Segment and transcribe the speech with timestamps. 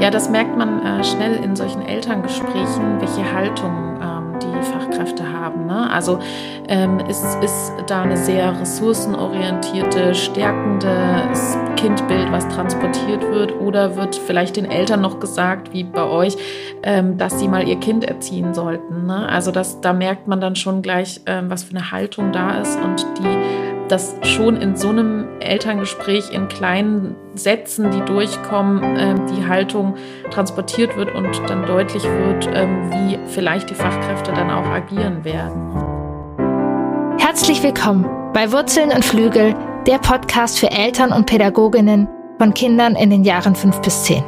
[0.00, 5.66] Ja, das merkt man äh, schnell in solchen Elterngesprächen, welche Haltung ähm, die Fachkräfte haben.
[5.66, 5.90] Ne?
[5.90, 6.20] Also
[6.68, 11.28] ähm, ist, ist da eine sehr ressourcenorientierte, stärkende
[11.74, 16.36] Kindbild, was transportiert wird, oder wird vielleicht den Eltern noch gesagt, wie bei euch,
[16.84, 19.06] ähm, dass sie mal ihr Kind erziehen sollten.
[19.06, 19.28] Ne?
[19.28, 22.78] Also das, da merkt man dann schon gleich, ähm, was für eine Haltung da ist
[22.80, 29.46] und die dass schon in so einem Elterngespräch in kleinen Sätzen, die durchkommen, ähm, die
[29.46, 29.94] Haltung
[30.30, 37.18] transportiert wird und dann deutlich wird, ähm, wie vielleicht die Fachkräfte dann auch agieren werden.
[37.18, 39.54] Herzlich willkommen bei Wurzeln und Flügel,
[39.86, 44.22] der Podcast für Eltern und Pädagoginnen von Kindern in den Jahren 5 bis 10.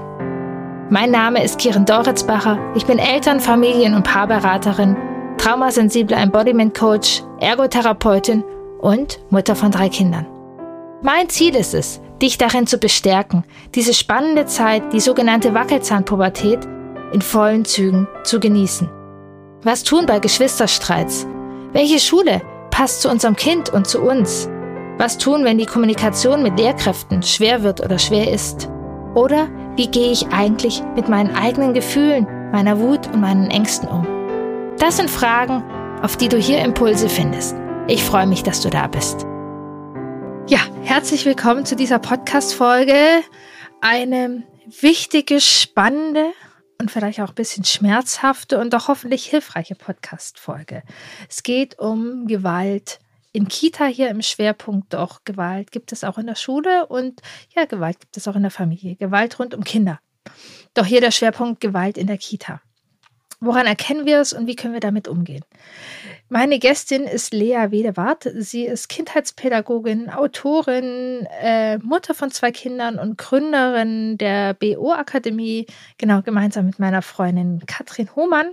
[0.88, 2.58] Mein Name ist Kiren Doritzbacher.
[2.74, 4.96] Ich bin Eltern-, Familien- und Paarberaterin,
[5.38, 8.42] traumasensible Embodiment Coach, Ergotherapeutin
[8.80, 10.26] und Mutter von drei Kindern.
[11.02, 13.44] Mein Ziel ist es, dich darin zu bestärken,
[13.74, 16.66] diese spannende Zeit, die sogenannte Wackelzahnpubertät,
[17.12, 18.88] in vollen Zügen zu genießen.
[19.62, 21.26] Was tun bei Geschwisterstreits?
[21.72, 24.48] Welche Schule passt zu unserem Kind und zu uns?
[24.98, 28.68] Was tun, wenn die Kommunikation mit Lehrkräften schwer wird oder schwer ist?
[29.14, 34.06] Oder wie gehe ich eigentlich mit meinen eigenen Gefühlen, meiner Wut und meinen Ängsten um?
[34.78, 35.62] Das sind Fragen,
[36.02, 37.56] auf die du hier Impulse findest.
[37.90, 39.26] Ich freue mich, dass du da bist.
[40.46, 42.94] Ja, herzlich willkommen zu dieser Podcast-Folge.
[43.80, 44.44] Eine
[44.80, 46.30] wichtige, spannende
[46.78, 50.84] und vielleicht auch ein bisschen schmerzhafte und doch hoffentlich hilfreiche Podcast-Folge.
[51.28, 53.00] Es geht um Gewalt
[53.32, 57.20] in Kita hier im Schwerpunkt, doch Gewalt gibt es auch in der Schule und
[57.56, 58.94] ja, Gewalt gibt es auch in der Familie.
[58.94, 59.98] Gewalt rund um Kinder.
[60.74, 62.60] Doch hier der Schwerpunkt Gewalt in der Kita.
[63.40, 65.42] Woran erkennen wir es und wie können wir damit umgehen?
[66.32, 68.24] Meine Gästin ist Lea Wedewart.
[68.36, 75.66] Sie ist Kindheitspädagogin, Autorin, äh, Mutter von zwei Kindern und Gründerin der BO-Akademie.
[75.98, 78.52] Genau, gemeinsam mit meiner Freundin Katrin Hohmann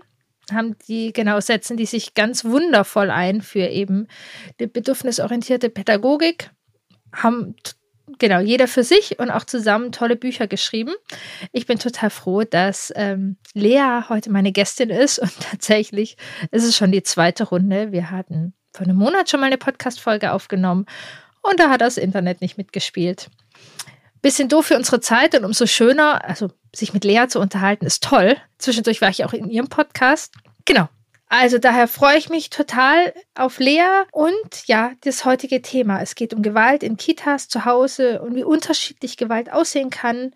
[0.51, 4.07] haben die, genau, setzen die sich ganz wundervoll ein für eben
[4.59, 6.49] die bedürfnisorientierte Pädagogik,
[7.13, 7.55] haben
[8.17, 10.93] genau, jeder für sich und auch zusammen tolle Bücher geschrieben.
[11.51, 16.17] Ich bin total froh, dass ähm, Lea heute meine Gästin ist und tatsächlich
[16.51, 17.91] ist es schon die zweite Runde.
[17.91, 20.85] Wir hatten vor einem Monat schon mal eine Podcast-Folge aufgenommen
[21.41, 23.29] und da hat das Internet nicht mitgespielt.
[24.21, 28.03] Bisschen doof für unsere Zeit und umso schöner, also sich mit Lea zu unterhalten, ist
[28.03, 28.35] toll.
[28.57, 30.33] Zwischendurch war ich auch in ihrem Podcast.
[30.65, 30.89] Genau,
[31.29, 36.01] also daher freue ich mich total auf Lea und ja, das heutige Thema.
[36.01, 40.31] Es geht um Gewalt in Kitas zu Hause und wie unterschiedlich Gewalt aussehen kann.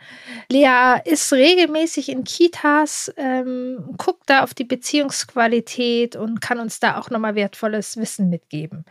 [0.49, 6.99] Lea ist regelmäßig in Kitas, ähm, guckt da auf die Beziehungsqualität und kann uns da
[6.99, 8.83] auch nochmal wertvolles Wissen mitgeben.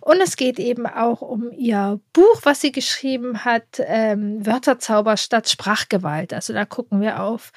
[0.00, 5.48] Und es geht eben auch um ihr Buch, was sie geschrieben hat, ähm, Wörterzauber statt
[5.48, 6.34] Sprachgewalt.
[6.34, 7.52] Also da gucken wir auf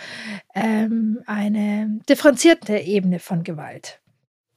[0.54, 3.71] ähm, eine differenzierte Ebene von Gewalt.
[3.72, 4.00] Gewalt.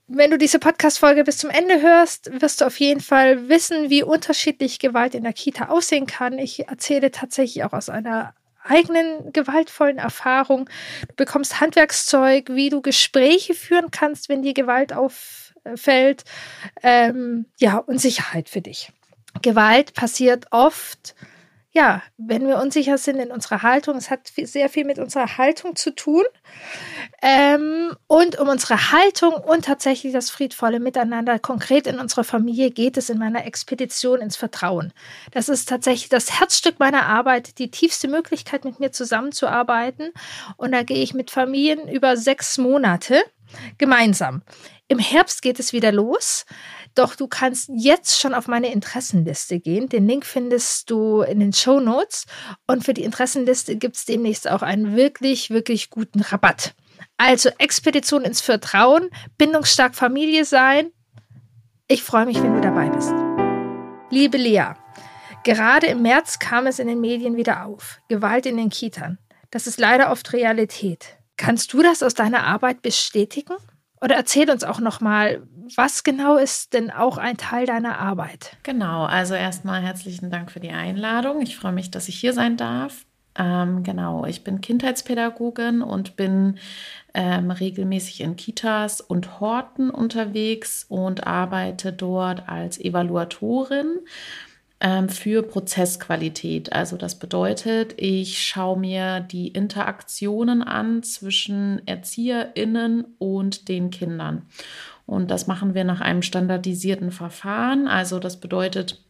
[0.06, 4.02] Wenn du diese Podcast-Folge bis zum Ende hörst, wirst du auf jeden Fall wissen, wie
[4.02, 6.38] unterschiedlich Gewalt in der Kita aussehen kann.
[6.38, 10.68] Ich erzähle tatsächlich auch aus einer eigenen gewaltvollen Erfahrung.
[11.08, 16.24] Du bekommst Handwerkszeug, wie du Gespräche führen kannst, wenn dir Gewalt auffällt.
[16.82, 18.92] Ähm, ja, und Sicherheit für dich.
[19.40, 21.14] Gewalt passiert oft
[21.76, 25.74] ja, wenn wir unsicher sind in unserer Haltung, es hat sehr viel mit unserer Haltung
[25.74, 26.22] zu tun.
[27.20, 32.96] Ähm, und um unsere Haltung und tatsächlich das friedvolle Miteinander, konkret in unserer Familie, geht
[32.96, 34.92] es in meiner Expedition ins Vertrauen.
[35.32, 40.12] Das ist tatsächlich das Herzstück meiner Arbeit, die tiefste Möglichkeit, mit mir zusammenzuarbeiten.
[40.56, 43.20] Und da gehe ich mit Familien über sechs Monate
[43.78, 44.42] gemeinsam.
[44.86, 46.46] Im Herbst geht es wieder los.
[46.94, 49.88] Doch du kannst jetzt schon auf meine Interessenliste gehen.
[49.88, 52.26] Den Link findest du in den Show Notes.
[52.66, 56.74] Und für die Interessenliste gibt es demnächst auch einen wirklich, wirklich guten Rabatt.
[57.16, 60.90] Also Expedition ins Vertrauen, bindungsstark Familie sein.
[61.88, 63.12] Ich freue mich, wenn du dabei bist.
[64.10, 64.74] Liebe Lea,
[65.42, 68.00] gerade im März kam es in den Medien wieder auf.
[68.08, 69.18] Gewalt in den Kitern.
[69.50, 71.16] Das ist leider oft Realität.
[71.36, 73.56] Kannst du das aus deiner Arbeit bestätigen?
[74.04, 75.40] Oder erzähl uns auch nochmal,
[75.76, 78.54] was genau ist denn auch ein Teil deiner Arbeit?
[78.62, 81.40] Genau, also erstmal herzlichen Dank für die Einladung.
[81.40, 83.06] Ich freue mich, dass ich hier sein darf.
[83.38, 86.58] Ähm, genau, ich bin Kindheitspädagogin und bin
[87.14, 94.00] ähm, regelmäßig in Kitas und Horten unterwegs und arbeite dort als Evaluatorin
[95.08, 96.72] für Prozessqualität.
[96.72, 104.42] Also das bedeutet, ich schaue mir die Interaktionen an zwischen Erzieherinnen und den Kindern.
[105.06, 107.88] Und das machen wir nach einem standardisierten Verfahren.
[107.88, 109.02] Also das bedeutet,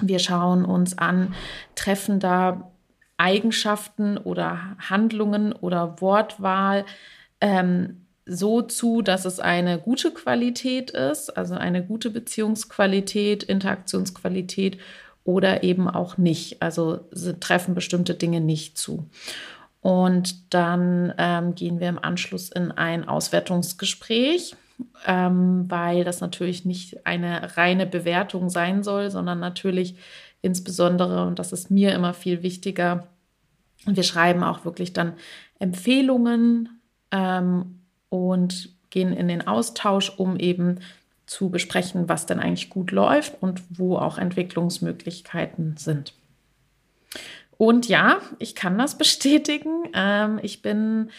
[0.00, 1.34] wir schauen uns an,
[1.74, 2.72] treffen da
[3.16, 6.84] Eigenschaften oder Handlungen oder Wortwahl
[7.40, 7.99] ähm,
[8.30, 14.78] so zu, dass es eine gute Qualität ist, also eine gute Beziehungsqualität, Interaktionsqualität
[15.24, 16.62] oder eben auch nicht.
[16.62, 17.00] Also
[17.40, 19.10] treffen bestimmte Dinge nicht zu.
[19.80, 24.54] Und dann ähm, gehen wir im Anschluss in ein Auswertungsgespräch,
[25.06, 29.96] ähm, weil das natürlich nicht eine reine Bewertung sein soll, sondern natürlich
[30.40, 33.08] insbesondere, und das ist mir immer viel wichtiger,
[33.86, 35.14] wir schreiben auch wirklich dann
[35.58, 36.80] Empfehlungen
[37.10, 37.79] ähm,
[38.10, 40.80] und gehen in den Austausch, um eben
[41.26, 46.12] zu besprechen, was denn eigentlich gut läuft und wo auch Entwicklungsmöglichkeiten sind.
[47.56, 49.84] Und ja, ich kann das bestätigen.
[49.94, 51.10] Ähm, ich bin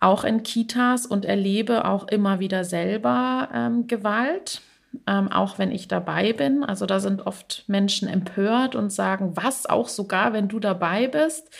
[0.00, 4.62] auch in Kitas und erlebe auch immer wieder selber ähm, Gewalt,
[5.06, 6.64] ähm, auch wenn ich dabei bin.
[6.64, 11.50] Also da sind oft Menschen empört und sagen, was, auch sogar, wenn du dabei bist.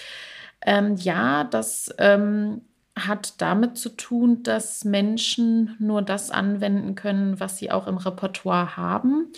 [0.65, 2.63] Ähm, ja, das ähm,
[3.07, 8.77] hat damit zu tun, dass Menschen nur das anwenden können, was sie auch im Repertoire
[8.77, 9.29] haben,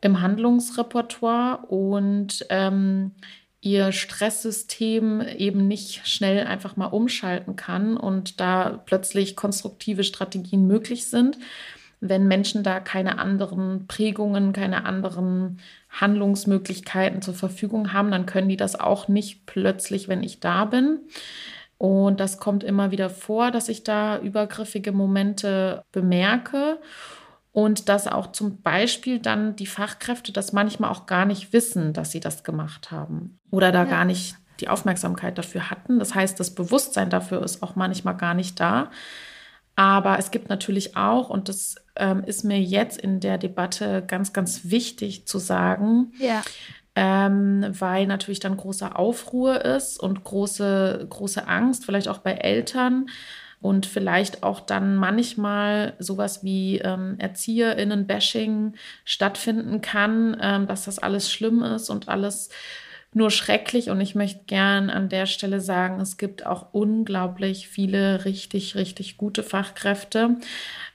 [0.00, 1.66] im Handlungsrepertoire.
[1.66, 3.12] Und ähm,
[3.60, 11.06] ihr Stresssystem eben nicht schnell einfach mal umschalten kann und da plötzlich konstruktive Strategien möglich
[11.06, 11.38] sind,
[12.00, 15.58] wenn Menschen da keine anderen Prägungen, keine anderen
[15.90, 21.00] Handlungsmöglichkeiten zur Verfügung haben, dann können die das auch nicht plötzlich, wenn ich da bin.
[21.80, 26.78] Und das kommt immer wieder vor, dass ich da übergriffige Momente bemerke
[27.52, 32.10] und dass auch zum Beispiel dann die Fachkräfte das manchmal auch gar nicht wissen, dass
[32.10, 33.88] sie das gemacht haben oder da ja.
[33.88, 35.98] gar nicht die Aufmerksamkeit dafür hatten.
[35.98, 38.90] Das heißt, das Bewusstsein dafür ist auch manchmal gar nicht da.
[39.74, 44.34] Aber es gibt natürlich auch, und das ähm, ist mir jetzt in der Debatte ganz,
[44.34, 46.42] ganz wichtig zu sagen, ja.
[47.02, 53.06] Ähm, weil natürlich dann große Aufruhr ist und große, große Angst, vielleicht auch bei Eltern,
[53.62, 58.74] und vielleicht auch dann manchmal sowas wie ähm, ErzieherInnen-Bashing
[59.04, 62.48] stattfinden kann, ähm, dass das alles schlimm ist und alles
[63.12, 63.90] nur schrecklich.
[63.90, 69.18] Und ich möchte gern an der Stelle sagen, es gibt auch unglaublich viele richtig, richtig
[69.18, 70.36] gute Fachkräfte,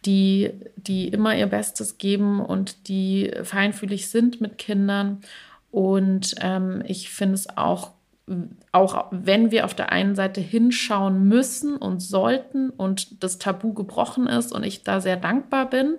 [0.05, 5.21] die, die immer ihr Bestes geben und die feinfühlig sind mit Kindern.
[5.75, 7.91] Und ähm, ich finde es auch
[8.71, 14.25] auch wenn wir auf der einen Seite hinschauen müssen und sollten und das Tabu gebrochen
[14.25, 15.97] ist und ich da sehr dankbar bin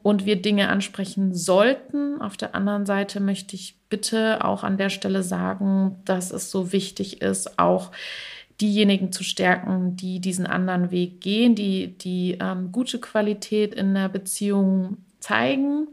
[0.00, 4.90] und wir Dinge ansprechen sollten, auf der anderen Seite möchte ich bitte auch an der
[4.90, 7.90] Stelle sagen, dass es so wichtig ist, auch
[8.60, 14.08] diejenigen zu stärken, die diesen anderen Weg gehen, die die ähm, gute Qualität in der
[14.08, 15.88] Beziehung zeigen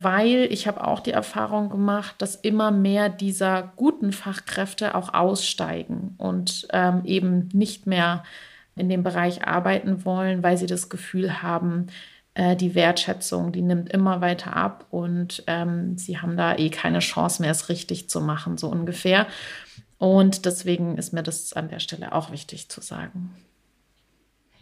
[0.00, 6.14] weil ich habe auch die Erfahrung gemacht, dass immer mehr dieser guten Fachkräfte auch aussteigen
[6.16, 8.24] und ähm, eben nicht mehr
[8.76, 11.88] in dem Bereich arbeiten wollen, weil sie das Gefühl haben,
[12.32, 17.00] äh, die Wertschätzung, die nimmt immer weiter ab und ähm, sie haben da eh keine
[17.00, 19.26] Chance mehr, es richtig zu machen, so ungefähr.
[19.98, 23.34] Und deswegen ist mir das an der Stelle auch wichtig zu sagen.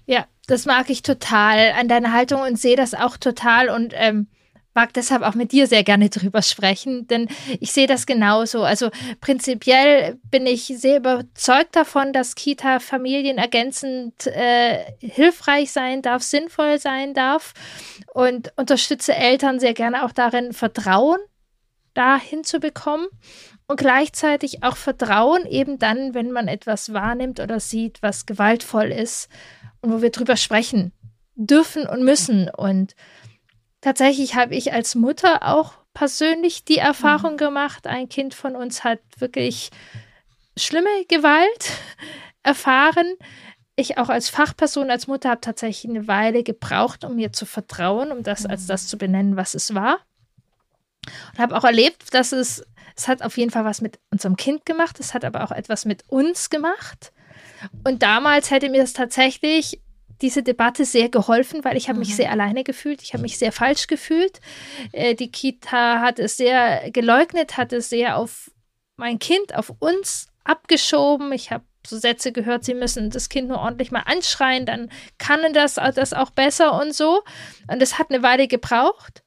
[0.05, 4.27] Ja, das mag ich total an deiner Haltung und sehe das auch total und ähm,
[4.75, 7.29] mag deshalb auch mit dir sehr gerne drüber sprechen, denn
[7.61, 8.63] ich sehe das genauso.
[8.63, 16.79] Also prinzipiell bin ich sehr überzeugt davon, dass Kita familienergänzend äh, hilfreich sein darf, sinnvoll
[16.79, 17.55] sein darf
[18.15, 21.19] und unterstütze Eltern sehr gerne auch darin, Vertrauen
[21.95, 23.09] dahin zu bekommen
[23.67, 29.29] und gleichzeitig auch Vertrauen eben dann, wenn man etwas wahrnimmt oder sieht, was gewaltvoll ist
[29.81, 30.93] und wo wir drüber sprechen
[31.35, 32.95] dürfen und müssen und
[33.81, 37.39] tatsächlich habe ich als Mutter auch persönlich die Erfahrung mhm.
[37.39, 39.71] gemacht, ein Kind von uns hat wirklich
[40.57, 41.73] schlimme Gewalt
[42.43, 43.15] erfahren.
[43.77, 48.11] Ich auch als Fachperson, als Mutter habe tatsächlich eine Weile gebraucht, um mir zu vertrauen,
[48.13, 48.51] um das mhm.
[48.51, 49.99] als das zu benennen, was es war.
[51.33, 52.65] Und habe auch erlebt, dass es,
[52.97, 55.85] es hat auf jeden Fall was mit unserem Kind gemacht, es hat aber auch etwas
[55.85, 57.13] mit uns gemacht.
[57.85, 59.81] Und damals hätte mir das tatsächlich
[60.23, 62.15] diese Debatte sehr geholfen, weil ich habe mich mhm.
[62.15, 64.41] sehr alleine gefühlt, ich habe mich sehr falsch gefühlt.
[64.93, 68.51] Äh, die Kita hat es sehr geleugnet, hat es sehr auf
[68.97, 71.33] mein Kind, auf uns abgeschoben.
[71.33, 75.41] Ich habe so Sätze gehört, sie müssen das Kind nur ordentlich mal anschreien, dann kann
[75.53, 77.23] das, das auch besser und so.
[77.71, 79.23] Und es hat eine Weile gebraucht.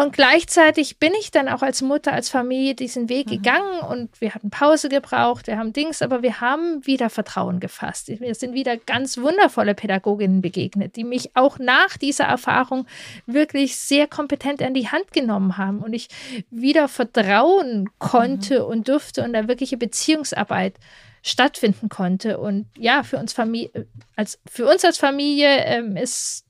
[0.00, 3.30] Und gleichzeitig bin ich dann auch als Mutter, als Familie diesen Weg mhm.
[3.30, 8.08] gegangen und wir hatten Pause gebraucht, wir haben Dings, aber wir haben wieder Vertrauen gefasst.
[8.08, 12.86] Wir sind wieder ganz wundervolle Pädagoginnen begegnet, die mich auch nach dieser Erfahrung
[13.26, 16.08] wirklich sehr kompetent an die Hand genommen haben und ich
[16.50, 18.66] wieder vertrauen konnte mhm.
[18.66, 20.74] und durfte und da wirkliche Beziehungsarbeit
[21.22, 22.38] stattfinden konnte.
[22.38, 26.46] Und ja, für uns Familie, als für uns als Familie ähm, ist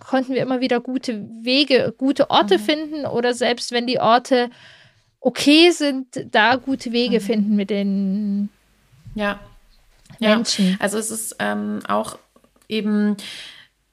[0.00, 2.62] konnten wir immer wieder gute Wege, gute Orte mhm.
[2.62, 4.50] finden oder selbst wenn die Orte
[5.20, 7.24] okay sind, da gute Wege mhm.
[7.24, 8.48] finden mit den
[9.14, 9.38] ja.
[10.20, 10.70] Menschen.
[10.70, 10.76] Ja.
[10.78, 12.18] Also es ist ähm, auch
[12.68, 13.16] eben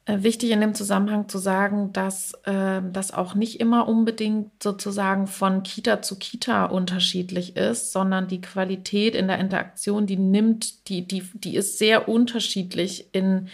[0.05, 5.25] äh, wichtig in dem Zusammenhang zu sagen, dass äh, das auch nicht immer unbedingt sozusagen
[5.25, 11.07] von Kita zu Kita unterschiedlich ist, sondern die Qualität in der Interaktion, die nimmt, die,
[11.07, 13.49] die, die ist sehr unterschiedlich in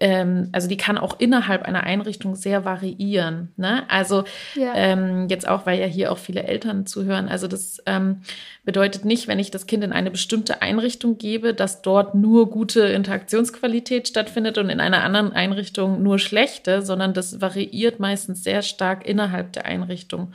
[0.00, 3.52] ähm, also die kann auch innerhalb einer Einrichtung sehr variieren.
[3.56, 3.84] Ne?
[3.88, 4.24] Also
[4.54, 4.72] ja.
[4.74, 7.28] ähm, jetzt auch, weil ja hier auch viele Eltern zuhören.
[7.28, 8.22] Also das ähm,
[8.64, 12.80] bedeutet nicht, wenn ich das Kind in eine bestimmte Einrichtung gebe, dass dort nur gute
[12.82, 19.06] Interaktionsqualität stattfindet und in einer anderen Einrichtung nur schlechte, sondern das variiert meistens sehr stark
[19.06, 20.32] innerhalb der Einrichtung.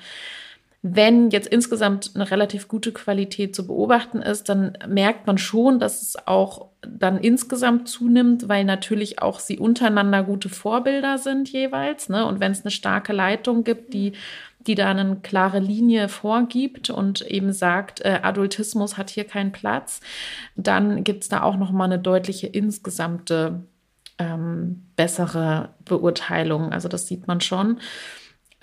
[0.85, 6.01] Wenn jetzt insgesamt eine relativ gute Qualität zu beobachten ist, dann merkt man schon, dass
[6.01, 12.09] es auch dann insgesamt zunimmt, weil natürlich auch sie untereinander gute Vorbilder sind jeweils.
[12.09, 12.25] Ne?
[12.25, 14.13] Und wenn es eine starke Leitung gibt, die
[14.67, 19.99] die da eine klare Linie vorgibt und eben sagt, äh, Adultismus hat hier keinen Platz,
[20.55, 23.63] dann gibt es da auch noch mal eine deutliche insgesamte
[24.19, 26.71] ähm, bessere Beurteilung.
[26.71, 27.79] Also das sieht man schon.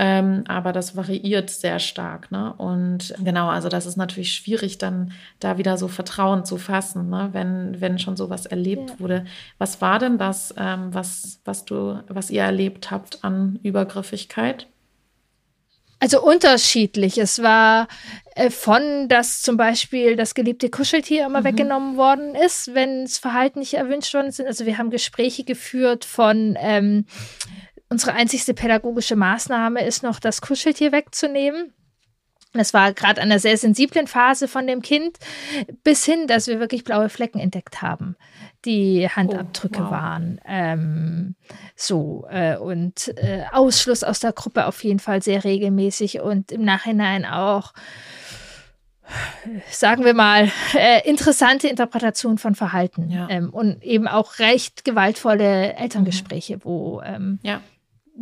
[0.03, 2.31] Ähm, aber das variiert sehr stark.
[2.31, 2.55] Ne?
[2.57, 7.29] Und genau, also das ist natürlich schwierig, dann da wieder so Vertrauen zu fassen, ne?
[7.33, 9.01] wenn, wenn schon sowas erlebt ja.
[9.01, 9.27] wurde.
[9.59, 14.69] Was war denn das, ähm, was, was du, was ihr erlebt habt an Übergriffigkeit?
[15.99, 17.19] Also unterschiedlich.
[17.19, 17.87] Es war
[18.37, 21.45] äh, von, dass zum Beispiel das geliebte Kuscheltier immer mhm.
[21.45, 24.41] weggenommen worden ist, wenn das Verhalten nicht erwünscht worden ist.
[24.41, 27.05] Also wir haben Gespräche geführt von ähm,
[27.91, 31.73] Unsere einzigste pädagogische Maßnahme ist noch, das Kuscheltier wegzunehmen.
[32.53, 35.19] Das war gerade an einer sehr sensiblen Phase von dem Kind,
[35.85, 38.17] bis hin, dass wir wirklich blaue Flecken entdeckt haben,
[38.65, 39.91] die Handabdrücke oh, wow.
[39.91, 40.41] waren.
[40.47, 41.35] Ähm,
[41.75, 46.65] so, äh, und äh, Ausschluss aus der Gruppe auf jeden Fall sehr regelmäßig und im
[46.65, 47.73] Nachhinein auch
[49.69, 53.29] sagen wir mal, äh, interessante Interpretation von Verhalten ja.
[53.29, 56.61] ähm, und eben auch recht gewaltvolle Elterngespräche, mhm.
[56.65, 57.61] wo ähm, ja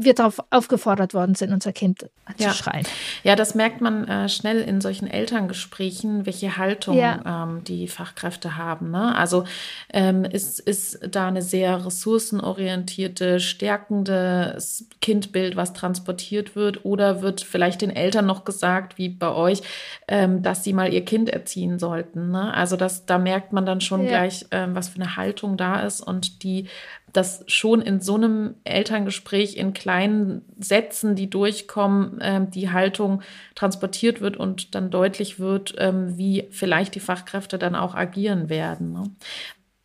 [0.01, 2.51] wir darauf aufgefordert worden sind, unser Kind ja.
[2.51, 2.87] zu schreien.
[3.25, 7.45] Ja, das merkt man äh, schnell in solchen Elterngesprächen, welche Haltung ja.
[7.45, 8.93] ähm, die Fachkräfte haben.
[8.93, 9.17] Ne?
[9.17, 9.45] Also
[9.93, 14.57] ähm, ist, ist da eine sehr ressourcenorientierte, stärkende
[15.01, 19.63] Kindbild, was transportiert wird, oder wird vielleicht den Eltern noch gesagt, wie bei euch,
[20.07, 22.31] ähm, dass sie mal ihr Kind erziehen sollten.
[22.31, 22.55] Ne?
[22.55, 24.11] Also das, da merkt man dann schon ja.
[24.11, 26.69] gleich, ähm, was für eine Haltung da ist und die
[27.13, 33.23] dass schon in so einem Elterngespräch in kleinen Sätzen, die durchkommen, ähm, die Haltung
[33.55, 38.93] transportiert wird und dann deutlich wird, ähm, wie vielleicht die Fachkräfte dann auch agieren werden.
[38.93, 39.11] Ne?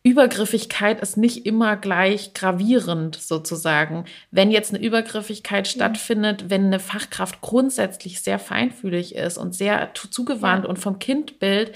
[0.06, 4.04] Übergriffigkeit ist nicht immer gleich gravierend sozusagen.
[4.30, 10.64] Wenn jetzt eine Übergriffigkeit stattfindet, wenn eine Fachkraft grundsätzlich sehr feinfühlig ist und sehr zugewandt
[10.64, 10.70] ja.
[10.70, 11.72] und vom Kindbild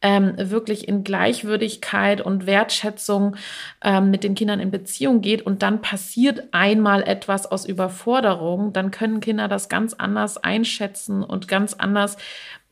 [0.00, 3.36] ähm, wirklich in Gleichwürdigkeit und Wertschätzung
[3.82, 8.90] ähm, mit den Kindern in Beziehung geht und dann passiert einmal etwas aus Überforderung, dann
[8.90, 12.16] können Kinder das ganz anders einschätzen und ganz anders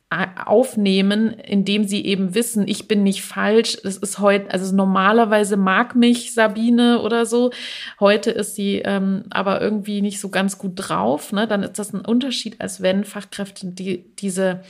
[0.09, 3.77] äh, aufnehmen, indem sie eben wissen, ich bin nicht falsch.
[3.83, 7.51] Das ist heute, also normalerweise mag mich Sabine oder so.
[7.99, 11.33] Heute ist sie ähm, aber irgendwie nicht so ganz gut drauf.
[11.33, 11.49] Ne?
[11.49, 14.61] Dann ist das ein Unterschied, als wenn Fachkräfte die, diese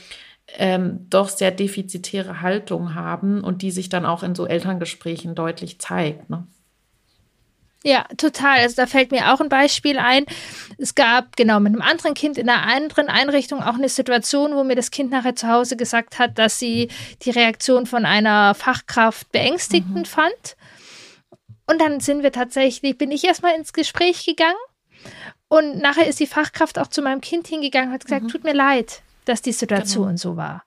[0.55, 5.79] ähm, doch sehr defizitäre Haltung haben und die sich dann auch in so Elterngesprächen deutlich
[5.79, 6.29] zeigt.
[6.29, 6.47] Ne?
[7.83, 8.59] Ja, total.
[8.59, 10.25] Also da fällt mir auch ein Beispiel ein.
[10.77, 14.63] Es gab genau mit einem anderen Kind in einer anderen Einrichtung auch eine Situation, wo
[14.63, 16.89] mir das Kind nachher zu Hause gesagt hat, dass sie
[17.21, 20.05] die Reaktion von einer Fachkraft beängstigend mhm.
[20.05, 20.57] fand.
[21.69, 24.55] Und dann sind wir tatsächlich, bin ich erstmal ins Gespräch gegangen
[25.49, 28.29] und nachher ist die Fachkraft auch zu meinem Kind hingegangen und hat gesagt, mhm.
[28.29, 30.17] tut mir leid dass die Situation genau.
[30.17, 30.63] so war.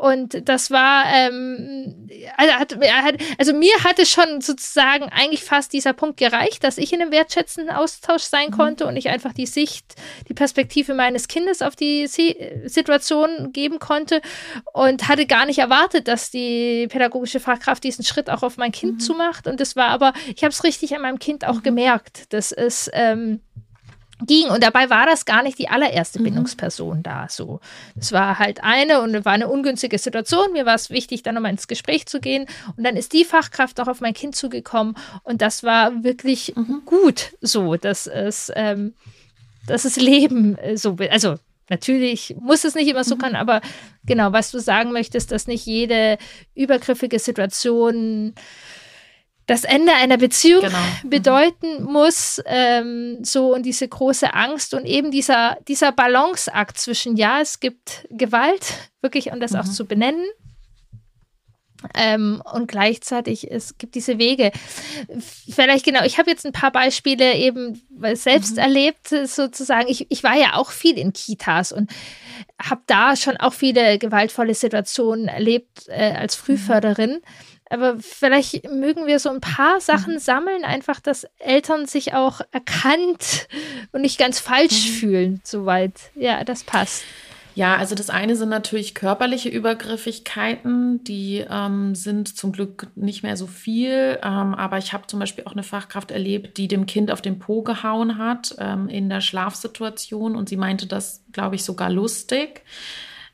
[0.00, 2.74] Und das war, ähm, also, hat,
[3.36, 7.74] also mir hatte schon sozusagen eigentlich fast dieser Punkt gereicht, dass ich in einem wertschätzenden
[7.74, 8.52] Austausch sein mhm.
[8.52, 14.22] konnte und ich einfach die Sicht, die Perspektive meines Kindes auf die Situation geben konnte
[14.72, 18.94] und hatte gar nicht erwartet, dass die pädagogische Fachkraft diesen Schritt auch auf mein Kind
[18.94, 19.00] mhm.
[19.00, 19.46] zumacht.
[19.46, 21.62] Und das war aber, ich habe es richtig an meinem Kind auch mhm.
[21.62, 22.32] gemerkt.
[22.32, 23.42] Das ist, ähm,
[24.26, 24.48] ging.
[24.48, 26.24] Und dabei war das gar nicht die allererste Mhm.
[26.24, 27.26] Bindungsperson da.
[27.28, 27.60] So,
[27.94, 30.52] das war halt eine und war eine ungünstige Situation.
[30.52, 32.46] Mir war es wichtig, dann nochmal ins Gespräch zu gehen.
[32.76, 34.96] Und dann ist die Fachkraft auch auf mein Kind zugekommen.
[35.22, 36.82] Und das war wirklich Mhm.
[36.84, 38.94] gut, so, dass es, ähm,
[39.66, 41.08] dass es Leben äh, so, will.
[41.10, 41.36] also
[41.72, 43.20] Natürlich muss es nicht immer so Mhm.
[43.20, 43.60] kann, aber
[44.04, 46.18] genau, was du sagen möchtest, dass nicht jede
[46.56, 48.34] übergriffige Situation
[49.50, 50.78] das Ende einer Beziehung Genau.
[51.02, 51.10] Mhm.
[51.10, 57.40] bedeuten muss, ähm, so und diese große Angst und eben dieser, dieser Balanceakt zwischen, ja,
[57.40, 59.72] es gibt Gewalt, wirklich, und das auch Mhm.
[59.72, 60.24] zu benennen.
[61.94, 64.52] Ähm, und gleichzeitig, es gibt diese Wege.
[65.48, 67.80] Vielleicht genau, ich habe jetzt ein paar Beispiele eben
[68.14, 68.58] selbst Mhm.
[68.58, 69.88] erlebt, sozusagen.
[69.88, 71.90] Ich, ich war ja auch viel in Kitas und
[72.62, 76.44] habe da schon auch viele gewaltvolle Situationen erlebt äh, als Mhm.
[76.44, 77.20] Frühförderin.
[77.72, 80.18] Aber vielleicht mögen wir so ein paar Sachen Mhm.
[80.18, 83.46] sammeln, einfach, dass Eltern sich auch erkannt
[83.92, 84.92] und nicht ganz falsch Mhm.
[84.94, 85.92] fühlen, soweit.
[86.16, 87.04] Ja, das passt.
[87.60, 93.36] Ja, also das eine sind natürlich körperliche Übergriffigkeiten, die ähm, sind zum Glück nicht mehr
[93.36, 94.18] so viel.
[94.22, 97.38] Ähm, aber ich habe zum Beispiel auch eine Fachkraft erlebt, die dem Kind auf den
[97.38, 102.62] Po gehauen hat ähm, in der Schlafsituation und sie meinte das, glaube ich, sogar lustig.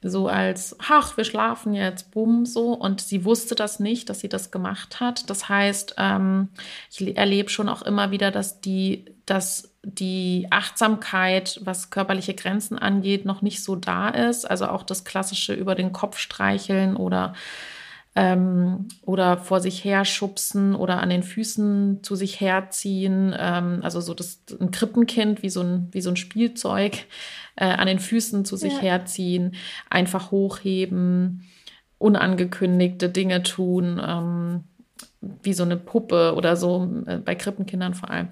[0.02, 2.73] So als, ach, wir schlafen jetzt, bumm, so.
[2.73, 5.30] Und sie wusste das nicht, dass sie das gemacht hat.
[5.30, 6.49] Das heißt, ähm,
[6.90, 13.25] ich erlebe schon auch immer wieder, dass die, dass die Achtsamkeit, was körperliche Grenzen angeht,
[13.25, 14.49] noch nicht so da ist.
[14.49, 17.35] Also auch das klassische über den Kopf streicheln oder
[18.14, 23.35] ähm, oder vor sich her schubsen oder an den Füßen zu sich herziehen.
[23.38, 27.04] Ähm, also so das ein Krippenkind wie so ein, wie so ein Spielzeug
[27.56, 28.80] äh, an den Füßen zu sich Ja.
[28.80, 29.54] herziehen,
[29.90, 31.45] einfach hochheben,
[31.99, 34.64] unangekündigte Dinge tun, ähm,
[35.42, 38.28] wie so eine Puppe oder so, äh, bei Krippenkindern vor allem.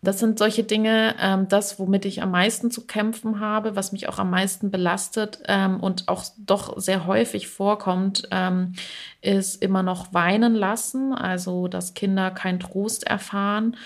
[0.00, 4.08] Das sind solche Dinge, ähm, das, womit ich am meisten zu kämpfen habe, was mich
[4.08, 8.74] auch am meisten belastet ähm, und auch doch sehr häufig vorkommt, ähm,
[9.22, 13.76] ist immer noch weinen lassen, also dass Kinder keinen Trost erfahren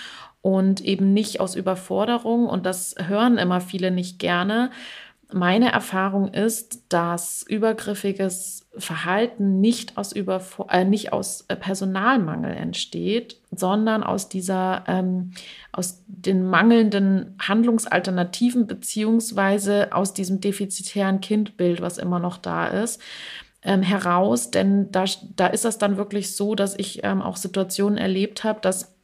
[0.43, 2.47] und eben nicht aus Überforderung.
[2.47, 4.71] Und das hören immer viele nicht gerne.
[5.33, 13.41] Meine Erfahrung ist, dass übergriffiges Verhalten nicht aus, Überfor äh, nicht aus äh, Personalmangel entsteht,
[13.51, 15.33] sondern aus dieser, ähm,
[15.73, 23.01] aus den mangelnden Handlungsalternativen beziehungsweise aus diesem defizitären Kindbild, was immer noch da ist,
[23.63, 24.51] ähm, heraus.
[24.51, 25.05] Denn da,
[25.37, 28.95] da ist das dann wirklich so, dass ich ähm, auch Situationen erlebt habe, dass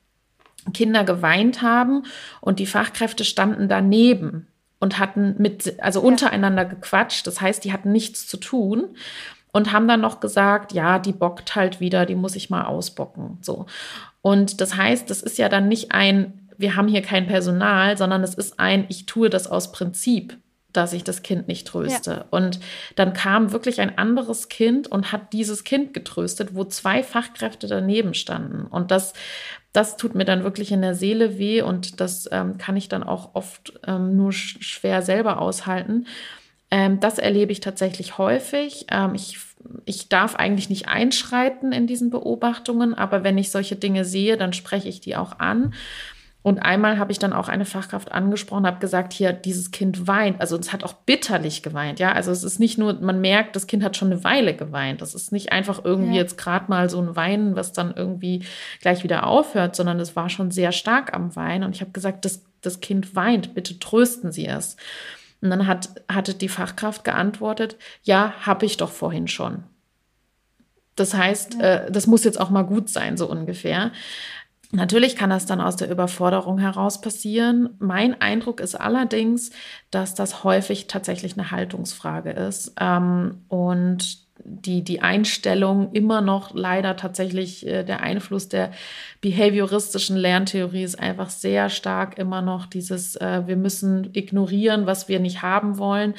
[0.74, 2.04] Kinder geweint haben
[2.40, 4.46] und die Fachkräfte standen daneben
[4.80, 7.26] und hatten mit, also untereinander gequatscht.
[7.26, 8.96] Das heißt, die hatten nichts zu tun
[9.52, 13.38] und haben dann noch gesagt, ja, die bockt halt wieder, die muss ich mal ausbocken.
[13.40, 13.66] So.
[14.22, 18.22] Und das heißt, das ist ja dann nicht ein, wir haben hier kein Personal, sondern
[18.22, 20.36] es ist ein, ich tue das aus Prinzip
[20.72, 22.10] dass ich das Kind nicht tröste.
[22.10, 22.24] Ja.
[22.30, 22.60] Und
[22.94, 28.12] dann kam wirklich ein anderes Kind und hat dieses Kind getröstet, wo zwei Fachkräfte daneben
[28.14, 28.66] standen.
[28.66, 29.14] Und das,
[29.72, 33.02] das tut mir dann wirklich in der Seele weh und das ähm, kann ich dann
[33.02, 36.06] auch oft ähm, nur sch schwer selber aushalten.
[36.70, 38.86] Ähm, das erlebe ich tatsächlich häufig.
[38.90, 39.38] Ähm, ich,
[39.84, 44.52] ich darf eigentlich nicht einschreiten in diesen Beobachtungen, aber wenn ich solche Dinge sehe, dann
[44.52, 45.74] spreche ich die auch an.
[46.48, 50.40] Und einmal habe ich dann auch eine Fachkraft angesprochen, habe gesagt, hier, dieses Kind weint.
[50.40, 52.12] Also es hat auch bitterlich geweint, ja.
[52.12, 55.02] Also es ist nicht nur, man merkt, das Kind hat schon eine Weile geweint.
[55.02, 56.22] Das ist nicht einfach irgendwie ja.
[56.22, 58.46] jetzt gerade mal so ein Weinen, was dann irgendwie
[58.80, 61.64] gleich wieder aufhört, sondern es war schon sehr stark am Weinen.
[61.64, 64.76] Und ich habe gesagt, das, das Kind weint, bitte trösten Sie es.
[65.42, 69.64] Und dann hat, hatte die Fachkraft geantwortet, ja, habe ich doch vorhin schon.
[70.96, 71.60] Das heißt, ja.
[71.60, 73.92] äh, das muss jetzt auch mal gut sein, so ungefähr.
[74.70, 77.70] Natürlich kann das dann aus der Überforderung heraus passieren.
[77.78, 79.50] Mein Eindruck ist allerdings,
[79.90, 86.96] dass das häufig tatsächlich eine Haltungsfrage ist ähm, und die, die Einstellung immer noch leider
[86.96, 88.70] tatsächlich äh, der Einfluss der
[89.20, 95.18] behavioristischen Lerntheorie ist einfach sehr stark immer noch dieses, äh, wir müssen ignorieren, was wir
[95.18, 96.14] nicht haben wollen.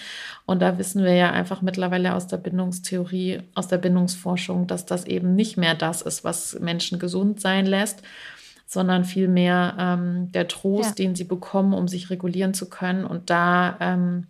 [0.45, 5.05] Und da wissen wir ja einfach mittlerweile aus der Bindungstheorie, aus der Bindungsforschung, dass das
[5.05, 8.03] eben nicht mehr das ist, was Menschen gesund sein lässt
[8.69, 11.05] sondern vielmehr ähm, der Trost, ja.
[11.05, 13.03] den sie bekommen, um sich regulieren zu können.
[13.03, 14.27] Und da, ähm,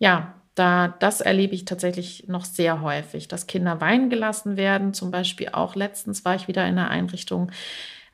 [0.00, 4.92] ja, da, das erlebe ich tatsächlich noch sehr häufig, dass Kinder weinen gelassen werden.
[4.92, 7.52] Zum Beispiel auch letztens war ich wieder in einer Einrichtung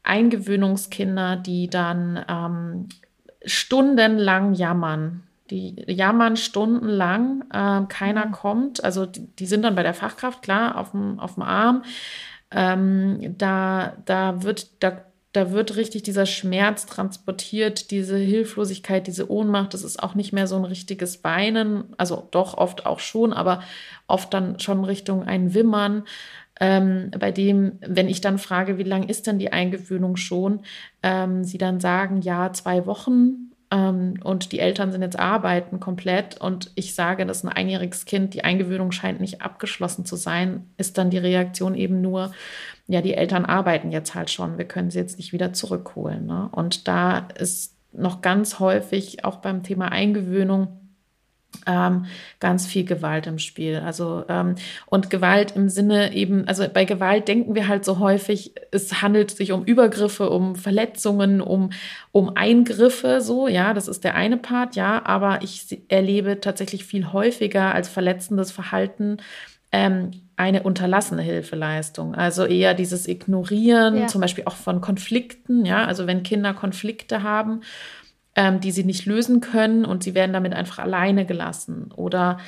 [0.03, 2.89] Eingewöhnungskinder, die dann ähm,
[3.47, 5.23] stundenlang jammern.
[5.51, 8.33] Die jammern stundenlang, äh, keiner mhm.
[8.33, 8.85] kommt.
[8.85, 11.83] Also die, die, sind dann bei der Fachkraft, klar, auf dem, auf dem Arm.
[12.51, 15.06] Ähm, da, da wird, da
[15.37, 19.75] da wird richtig dieser Schmerz transportiert, diese Hilflosigkeit, diese Ohnmacht.
[19.75, 23.63] Das ist auch nicht mehr so ein richtiges Weinen, also doch oft auch schon, aber
[24.07, 26.05] oft dann schon Richtung ein Wimmern.
[26.59, 30.61] Ähm, bei dem, wenn ich dann frage, wie lang ist denn die Eingewöhnung schon,
[31.03, 36.71] ähm, sie dann sagen, ja, zwei Wochen und die Eltern sind jetzt arbeiten komplett und
[36.77, 41.11] ich sage, dass ein einjähriges Kind, die Eingewöhnung scheint nicht abgeschlossen zu sein, ist dann
[41.11, 42.33] die Reaktion eben nur,
[42.87, 46.27] ja, die Eltern arbeiten jetzt halt schon, wir können sie jetzt nicht wieder zurückholen.
[46.27, 46.49] Ne?
[46.53, 50.86] Und da ist noch ganz häufig auch beim Thema Eingewöhnung
[51.67, 52.07] ähm,
[52.41, 53.83] ganz viel Gewalt im Spiel.
[53.85, 58.53] Also ähm, und Gewalt im Sinne eben, also bei Gewalt denken wir halt so häufig,
[58.71, 61.71] es handelt sich um Übergriffe, um Verletzungen, um
[62.13, 67.13] um Eingriffe, so ja, das ist der eine Part, ja, aber ich erlebe tatsächlich viel
[67.13, 69.19] häufiger als verletzendes Verhalten
[69.73, 72.15] ähm, eine unterlassene Hilfeleistung.
[72.15, 74.07] Also eher dieses Ignorieren, ja.
[74.07, 77.61] zum Beispiel auch von Konflikten, ja, also wenn Kinder Konflikte haben,
[78.37, 82.39] ähm, die sie nicht lösen können und sie werden damit einfach alleine gelassen oder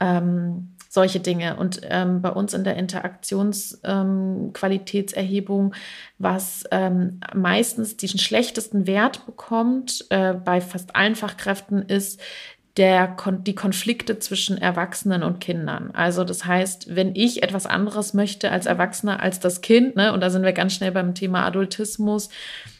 [0.00, 1.56] ähm, solche Dinge.
[1.56, 5.72] Und ähm, bei uns in der Interaktionsqualitätserhebung, ähm,
[6.18, 12.20] was ähm, meistens diesen schlechtesten Wert bekommt äh, bei fast allen Fachkräften, ist
[12.78, 15.90] der, die Konflikte zwischen Erwachsenen und Kindern.
[15.94, 20.20] Also das heißt, wenn ich etwas anderes möchte als Erwachsener als das Kind, ne, und
[20.20, 22.28] da sind wir ganz schnell beim Thema Adultismus,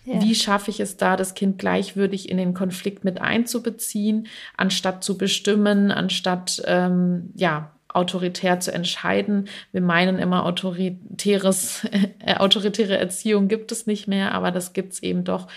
[0.08, 0.22] ja.
[0.22, 5.18] wie schaffe ich es da, das Kind gleichwürdig in den Konflikt mit einzubeziehen, anstatt zu
[5.18, 9.48] bestimmen, anstatt ähm, ja autoritär zu entscheiden.
[9.72, 11.86] Wir meinen immer, autoritäres,
[12.20, 15.48] äh, autoritäre Erziehung gibt es nicht mehr, aber das gibt es eben doch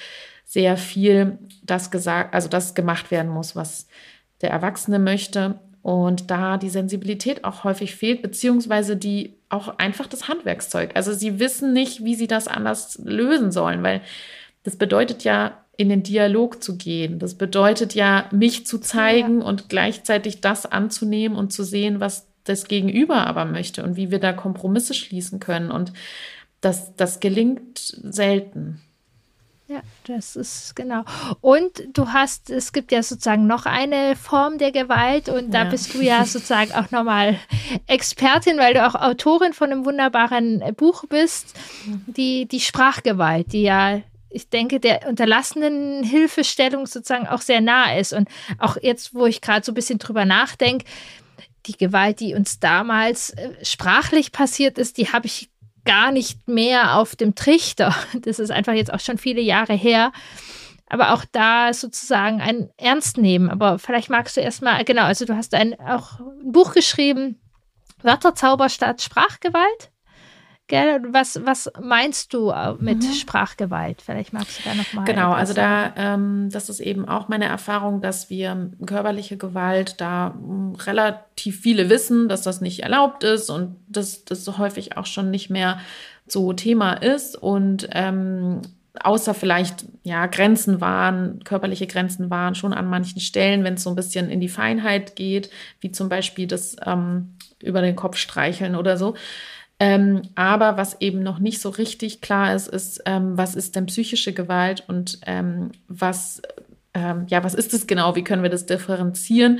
[0.45, 3.87] sehr viel, das gesagt, also das gemacht werden muss, was
[4.41, 5.59] der Erwachsene möchte.
[5.81, 10.91] Und da die Sensibilität auch häufig fehlt, beziehungsweise die auch einfach das Handwerkszeug.
[10.93, 14.01] Also sie wissen nicht, wie sie das anders lösen sollen, weil
[14.63, 17.17] das bedeutet ja, in den Dialog zu gehen.
[17.17, 19.47] Das bedeutet ja, mich zu zeigen ja.
[19.47, 24.19] und gleichzeitig das anzunehmen und zu sehen, was das Gegenüber aber möchte und wie wir
[24.19, 25.71] da Kompromisse schließen können.
[25.71, 25.93] Und
[26.59, 28.81] das, das gelingt selten.
[29.67, 31.05] Ja, das ist genau.
[31.39, 35.69] Und du hast, es gibt ja sozusagen noch eine Form der Gewalt und da ja.
[35.69, 37.39] bist du ja sozusagen auch nochmal
[37.87, 41.55] Expertin, weil du auch Autorin von einem wunderbaren Buch bist,
[42.05, 48.13] die, die Sprachgewalt, die ja ich denke, der unterlassenen Hilfestellung sozusagen auch sehr nah ist.
[48.13, 50.85] Und auch jetzt, wo ich gerade so ein bisschen drüber nachdenke,
[51.65, 55.49] die Gewalt, die uns damals äh, sprachlich passiert ist, die habe ich
[55.85, 57.95] gar nicht mehr auf dem Trichter.
[58.21, 60.11] Das ist einfach jetzt auch schon viele Jahre her.
[60.87, 63.49] Aber auch da sozusagen ein Ernst nehmen.
[63.49, 67.39] Aber vielleicht magst du erstmal, genau, also du hast ein, auch ein Buch geschrieben,
[68.01, 69.90] Wörterzauber statt Sprachgewalt.
[70.71, 71.01] Gell?
[71.09, 73.11] Was, was meinst du äh, mit mhm.
[73.11, 74.01] Sprachgewalt?
[74.01, 75.03] Vielleicht magst du da nochmal.
[75.03, 80.33] Genau, also da, ähm, das ist eben auch meine Erfahrung, dass wir körperliche Gewalt da
[80.33, 85.05] hm, relativ viele wissen, dass das nicht erlaubt ist und dass das so häufig auch
[85.05, 85.77] schon nicht mehr
[86.25, 88.61] so Thema ist und ähm,
[88.97, 93.89] außer vielleicht ja Grenzen waren, körperliche Grenzen waren schon an manchen Stellen, wenn es so
[93.89, 95.49] ein bisschen in die Feinheit geht,
[95.81, 99.15] wie zum Beispiel das ähm, über den Kopf streicheln oder so.
[99.83, 103.87] Ähm, aber was eben noch nicht so richtig klar ist, ist, ähm, was ist denn
[103.87, 106.39] psychische Gewalt und ähm, was,
[106.93, 108.15] ähm, ja, was ist es genau?
[108.15, 109.59] Wie können wir das differenzieren?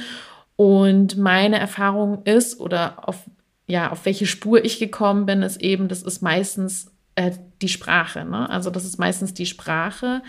[0.57, 3.23] Und meine Erfahrung ist, oder auf,
[3.65, 7.31] ja, auf welche Spur ich gekommen bin, ist eben, das ist meistens äh,
[7.63, 8.23] die Sprache.
[8.23, 8.47] Ne?
[8.47, 10.21] Also das ist meistens die Sprache,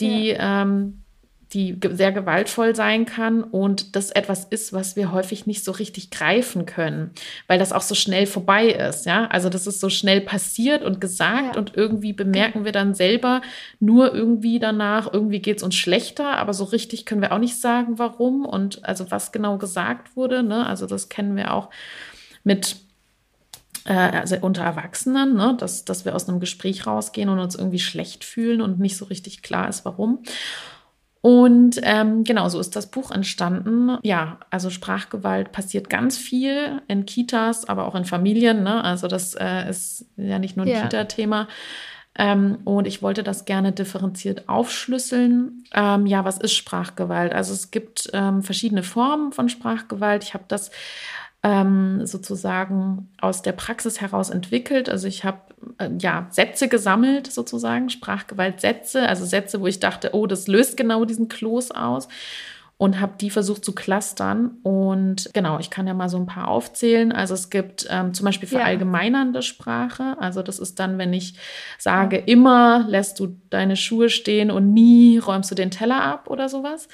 [0.00, 0.62] die ja.
[0.62, 1.04] ähm,
[1.54, 6.10] die sehr gewaltvoll sein kann und das etwas ist, was wir häufig nicht so richtig
[6.10, 7.10] greifen können,
[7.46, 9.26] weil das auch so schnell vorbei ist, ja?
[9.28, 11.60] Also das ist so schnell passiert und gesagt ja.
[11.60, 13.40] und irgendwie bemerken wir dann selber
[13.80, 17.58] nur irgendwie danach, irgendwie geht es uns schlechter, aber so richtig können wir auch nicht
[17.58, 20.66] sagen, warum und also was genau gesagt wurde, ne?
[20.66, 21.70] Also das kennen wir auch
[22.44, 22.76] mit
[23.88, 25.56] äh, also unter Erwachsenen, ne?
[25.58, 29.06] dass, dass wir aus einem Gespräch rausgehen und uns irgendwie schlecht fühlen und nicht so
[29.06, 30.22] richtig klar ist, warum.
[31.20, 33.98] Und ähm, genau so ist das Buch entstanden.
[34.02, 38.62] Ja, also Sprachgewalt passiert ganz viel in Kitas, aber auch in Familien.
[38.62, 38.82] Ne?
[38.84, 40.82] Also das äh, ist ja nicht nur ein ja.
[40.82, 41.48] Kita-Thema.
[42.16, 45.64] Ähm, und ich wollte das gerne differenziert aufschlüsseln.
[45.72, 47.32] Ähm, ja, was ist Sprachgewalt?
[47.32, 50.24] Also es gibt ähm, verschiedene Formen von Sprachgewalt.
[50.24, 50.70] Ich habe das
[51.42, 54.88] ähm, sozusagen aus der Praxis heraus entwickelt.
[54.88, 55.40] Also ich habe
[55.78, 61.04] äh, ja Sätze gesammelt, sozusagen, Sprachgewaltsätze, also Sätze, wo ich dachte, oh, das löst genau
[61.04, 62.08] diesen Kloß aus.
[62.78, 64.58] und habe die versucht zu clustern.
[64.62, 67.10] Und genau, ich kann ja mal so ein paar aufzählen.
[67.10, 69.42] Also es gibt ähm, zum Beispiel verallgemeinernde ja.
[69.42, 70.16] Sprache.
[70.20, 71.34] Also das ist dann, wenn ich
[71.76, 76.48] sage, immer lässt du deine Schuhe stehen und nie räumst du den Teller ab oder
[76.48, 76.88] sowas.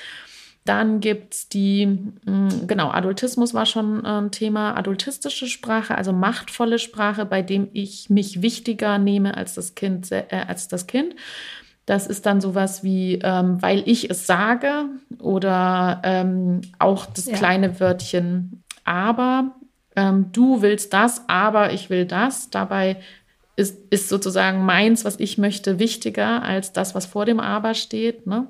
[0.65, 6.13] Dann gibt es die, mm, genau, Adultismus war schon äh, ein Thema, adultistische Sprache, also
[6.13, 10.11] machtvolle Sprache, bei dem ich mich wichtiger nehme als das Kind.
[10.11, 11.15] Äh, als das Kind.
[11.87, 14.87] Das ist dann sowas wie, ähm, weil ich es sage
[15.19, 17.37] oder ähm, auch das ja.
[17.37, 19.55] kleine Wörtchen aber.
[19.97, 22.51] Ähm, du willst das, aber ich will das.
[22.51, 22.97] Dabei
[23.57, 28.27] ist, ist sozusagen meins, was ich möchte, wichtiger als das, was vor dem aber steht.
[28.27, 28.49] Ne?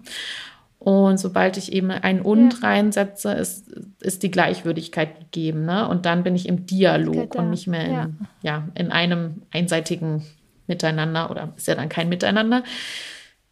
[0.84, 2.68] Und sobald ich eben ein Und ja.
[2.68, 5.64] reinsetze, ist, ist die Gleichwürdigkeit gegeben.
[5.64, 5.88] Ne?
[5.88, 8.10] Und dann bin ich im Dialog und nicht mehr in, ja.
[8.42, 8.68] ja.
[8.74, 10.26] in einem einseitigen
[10.66, 12.64] Miteinander oder ist ja dann kein Miteinander.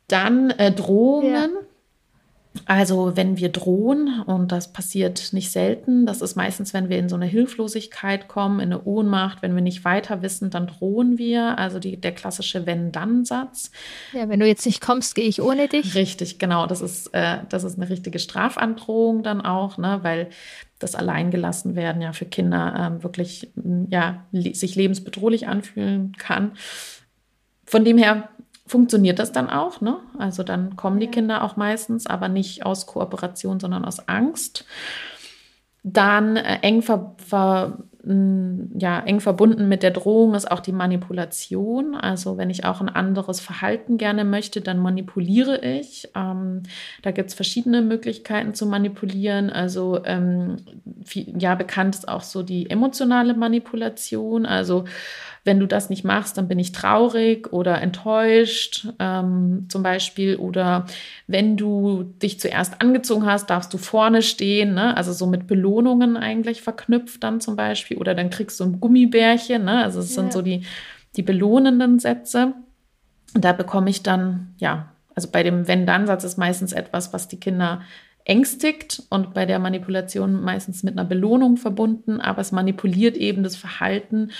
[0.08, 1.32] Dann äh, Drohungen.
[1.32, 1.48] Ja.
[2.66, 7.08] Also wenn wir drohen, und das passiert nicht selten, das ist meistens, wenn wir in
[7.08, 11.58] so eine Hilflosigkeit kommen, in eine Ohnmacht, wenn wir nicht weiter wissen, dann drohen wir.
[11.58, 13.70] Also die, der klassische Wenn-Dann-Satz.
[14.12, 15.94] Ja, wenn du jetzt nicht kommst, gehe ich ohne dich.
[15.94, 16.66] Richtig, genau.
[16.66, 20.00] Das ist, äh, das ist eine richtige Strafandrohung dann auch, ne?
[20.02, 20.28] weil
[20.78, 23.50] das Alleingelassen werden ja für Kinder ähm, wirklich
[23.88, 26.52] ja, sich lebensbedrohlich anfühlen kann.
[27.64, 28.28] Von dem her
[28.72, 29.80] funktioniert das dann auch.
[29.80, 29.98] Ne?
[30.18, 34.64] Also dann kommen die Kinder auch meistens, aber nicht aus Kooperation, sondern aus Angst.
[35.85, 41.94] Dann äh, eng, ver, ver, ja, eng verbunden mit der Drohung ist auch die Manipulation.
[41.94, 46.08] Also wenn ich auch ein anderes Verhalten gerne möchte, dann manipuliere ich.
[46.16, 46.64] Ähm,
[47.02, 49.50] da gibt es verschiedene Möglichkeiten zu manipulieren.
[49.50, 50.56] Also ähm,
[51.04, 54.46] viel, ja, bekannt ist auch so die emotionale Manipulation.
[54.46, 54.85] Also
[55.44, 60.37] wenn du das nicht machst, dann bin ich traurig oder enttäuscht ähm, zum Beispiel.
[60.37, 60.87] Oder
[61.26, 64.74] wenn du dich zuerst angezogen hast, darfst du vorne stehen.
[64.74, 64.96] Ne?
[64.96, 67.96] Also so mit Belohnungen eigentlich verknüpft dann zum Beispiel.
[67.96, 69.64] Oder dann kriegst du ein Gummibärchen.
[69.64, 69.83] Ne?
[69.83, 70.22] Also es ja.
[70.22, 70.64] sind so die,
[71.16, 72.55] die belohnenden Sätze.
[73.35, 77.40] Und da bekomme ich dann, ja, also bei dem Wenn-Dann-Satz ist meistens etwas, was die
[77.40, 77.81] Kinder
[78.24, 83.57] ängstigt und bei der Manipulation meistens mit einer Belohnung verbunden, aber es manipuliert eben das
[83.57, 84.31] Verhalten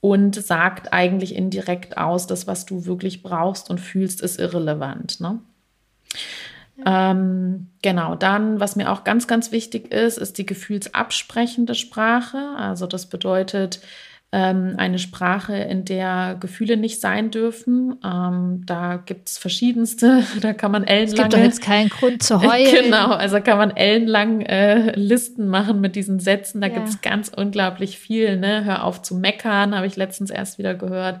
[0.00, 5.20] und sagt eigentlich indirekt aus, das, was du wirklich brauchst und fühlst, ist irrelevant.
[5.20, 5.40] Ne?
[6.86, 12.54] Ähm, genau, dann, was mir auch ganz, ganz wichtig ist, ist die gefühlsabsprechende Sprache.
[12.56, 13.80] Also das bedeutet,
[14.32, 17.96] ähm, eine Sprache, in der Gefühle nicht sein dürfen.
[18.04, 21.10] Ähm, da gibt es verschiedenste, da kann man ellenlange.
[21.10, 22.84] Es gibt doch jetzt keinen Grund zu heulen.
[22.84, 26.60] Genau, also kann man ellenlang äh, Listen machen mit diesen Sätzen.
[26.60, 26.74] Da ja.
[26.74, 28.36] gibt es ganz unglaublich viel.
[28.36, 28.64] Ne?
[28.64, 31.20] Hör auf zu meckern, habe ich letztens erst wieder gehört.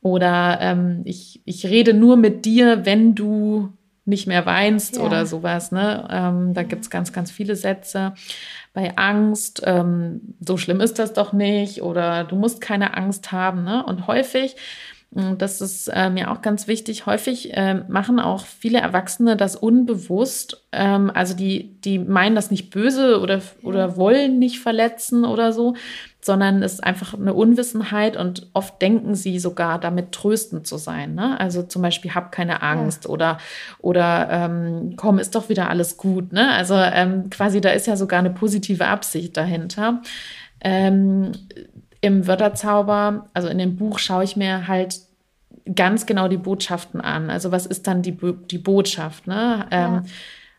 [0.00, 3.72] Oder ähm, ich, ich rede nur mit dir, wenn du
[4.06, 5.02] nicht mehr weinst ja.
[5.02, 5.72] oder sowas.
[5.72, 6.06] Ne?
[6.10, 8.12] Ähm, da gibt es ganz, ganz viele Sätze
[8.74, 13.62] bei Angst, ähm, so schlimm ist das doch nicht oder du musst keine Angst haben.
[13.62, 13.86] Ne?
[13.86, 14.56] Und häufig,
[15.14, 19.54] hm, das ist äh, mir auch ganz wichtig, häufig äh, machen auch viele Erwachsene das
[19.54, 20.66] unbewusst.
[20.72, 25.76] Ähm, also die, die meinen das nicht böse oder, oder wollen nicht verletzen oder so,
[26.24, 31.14] sondern es ist einfach eine Unwissenheit und oft denken sie sogar damit tröstend zu sein.
[31.14, 31.38] Ne?
[31.38, 33.10] Also zum Beispiel, hab keine Angst ja.
[33.10, 33.38] oder,
[33.78, 36.32] oder ähm, komm, ist doch wieder alles gut.
[36.32, 36.50] Ne?
[36.50, 40.00] Also ähm, quasi, da ist ja sogar eine positive Absicht dahinter.
[40.62, 41.32] Ähm,
[42.00, 45.00] Im Wörterzauber, also in dem Buch, schaue ich mir halt
[45.74, 47.28] ganz genau die Botschaften an.
[47.28, 48.16] Also was ist dann die,
[48.50, 49.26] die Botschaft?
[49.26, 49.66] Ne?
[49.70, 50.02] Ja ähm,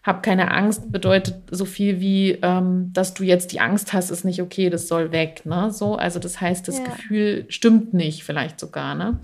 [0.05, 4.23] hab keine Angst bedeutet so viel wie, ähm, dass du jetzt die Angst hast, ist
[4.23, 5.41] nicht okay, das soll weg.
[5.45, 5.71] Ne?
[5.71, 6.83] So, also das heißt, das ja.
[6.83, 8.93] Gefühl stimmt nicht, vielleicht sogar.
[8.93, 9.17] Ne?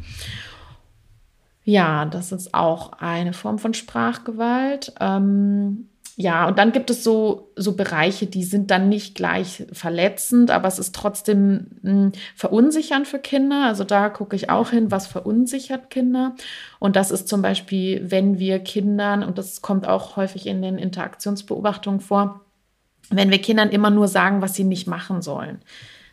[1.63, 4.93] Ja, das ist auch eine Form von Sprachgewalt.
[4.99, 5.87] Ähm,
[6.21, 10.67] ja, und dann gibt es so, so Bereiche, die sind dann nicht gleich verletzend, aber
[10.67, 13.65] es ist trotzdem mh, hm, verunsichernd für Kinder.
[13.65, 16.35] Also da gucke ich auch hin, was verunsichert Kinder.
[16.77, 20.77] Und das ist zum Beispiel, wenn wir Kindern, und das kommt auch häufig in den
[20.77, 22.41] Interaktionsbeobachtungen vor,
[23.09, 25.59] wenn wir Kindern immer nur sagen, was sie nicht machen sollen.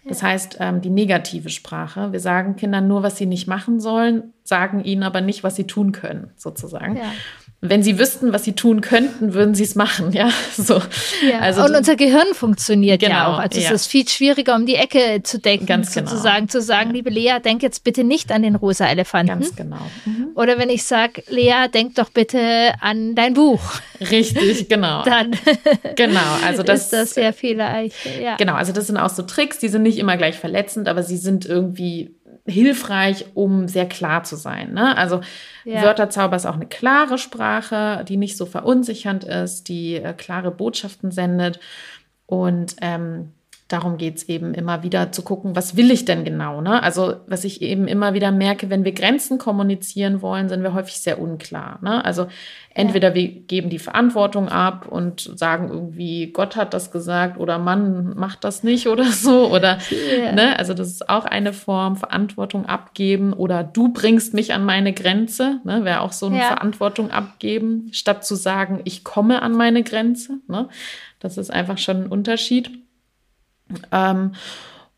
[0.07, 2.12] Das heißt, ähm, die negative Sprache.
[2.12, 5.66] Wir sagen Kindern nur, was sie nicht machen sollen, sagen ihnen aber nicht, was sie
[5.66, 6.97] tun können, sozusagen.
[6.97, 7.12] Ja
[7.61, 10.31] wenn sie wüssten, was sie tun könnten, würden sie es machen, ja.
[10.57, 10.81] So.
[11.29, 13.38] Ja, also, und unser Gehirn funktioniert genau, ja auch.
[13.38, 13.66] Also ja.
[13.66, 16.09] es ist viel schwieriger, um die Ecke zu denken, Ganz genau.
[16.09, 19.40] sozusagen zu sagen, liebe Lea, denk jetzt bitte nicht an den rosa Elefanten.
[19.40, 19.81] Ganz genau.
[20.05, 20.29] Mhm.
[20.37, 23.61] Oder wenn ich sage, Lea, denk doch bitte an dein Buch.
[24.01, 25.03] Richtig, genau.
[25.03, 25.33] Dann
[25.97, 27.97] genau, also das ist das sehr vielleicht.
[28.23, 28.37] Ja.
[28.37, 31.16] Genau, also das sind auch so Tricks, die sind nicht immer gleich verletzend, aber sie
[31.16, 32.14] sind irgendwie
[32.48, 34.72] hilfreich, um sehr klar zu sein.
[34.72, 34.96] Ne?
[34.96, 35.20] Also
[35.64, 35.82] ja.
[35.82, 41.11] Wörterzauber ist auch eine klare Sprache, die nicht so verunsichernd ist, die äh, klare Botschaften
[41.11, 41.61] sendet.
[42.26, 43.32] Und ähm,
[43.68, 46.62] darum geht es eben immer wieder zu gucken, was will ich denn genau?
[46.62, 46.83] Ne?
[46.83, 50.96] Also was ich eben immer wieder merke, wenn wir Grenzen kommunizieren wollen, sind wir häufig
[51.00, 51.78] sehr unklar.
[51.83, 52.02] Ne?
[52.02, 52.28] Also
[52.72, 53.14] entweder ja.
[53.14, 58.42] wir geben die Verantwortung ab und sagen irgendwie, Gott hat das gesagt oder Mann macht
[58.42, 59.52] das nicht oder so.
[59.52, 60.33] Oder yeah.
[60.33, 60.59] ne?
[60.59, 65.61] also das ist auch eine Form, Verantwortung abgeben oder du bringst mich an meine Grenze,
[65.64, 65.85] ne?
[65.85, 66.44] wäre auch so eine ja.
[66.44, 70.38] Verantwortung abgeben, statt zu sagen, ich komme an meine Grenze.
[70.48, 70.70] Ne?
[71.20, 72.70] Das ist einfach schon ein Unterschied.
[73.92, 74.33] Ähm,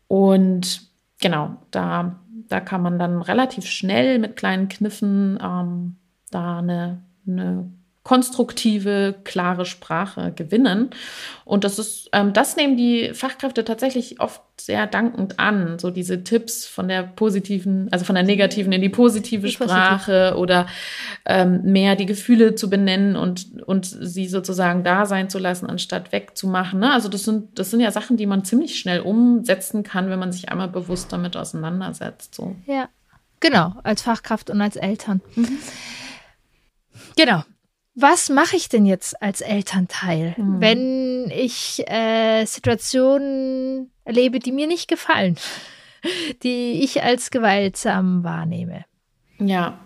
[0.07, 0.81] und
[1.19, 5.95] genau, da, da kann man dann relativ schnell mit kleinen Kniffen ähm,
[6.31, 7.71] da eine, eine
[8.03, 10.89] konstruktive, klare Sprache gewinnen.
[11.45, 15.77] Und das ist, ähm, das nehmen die Fachkräfte tatsächlich oft sehr dankend an.
[15.77, 20.29] So diese Tipps von der positiven, also von der negativen in die positive die Sprache
[20.31, 20.41] positiv.
[20.41, 20.67] oder
[21.25, 26.11] ähm, mehr die Gefühle zu benennen und, und sie sozusagen da sein zu lassen, anstatt
[26.11, 26.79] wegzumachen.
[26.79, 26.91] Ne?
[26.91, 30.31] Also das sind, das sind ja Sachen, die man ziemlich schnell umsetzen kann, wenn man
[30.31, 32.33] sich einmal bewusst damit auseinandersetzt.
[32.33, 32.55] So.
[32.65, 32.89] Ja,
[33.39, 35.21] genau, als Fachkraft und als Eltern.
[35.35, 35.59] Mhm.
[37.15, 37.43] Genau
[37.93, 40.61] was mache ich denn jetzt als Elternteil, mhm.
[40.61, 45.37] wenn ich äh, Situationen erlebe, die mir nicht gefallen,
[46.43, 48.85] die ich als gewaltsam wahrnehme?
[49.39, 49.79] Ja.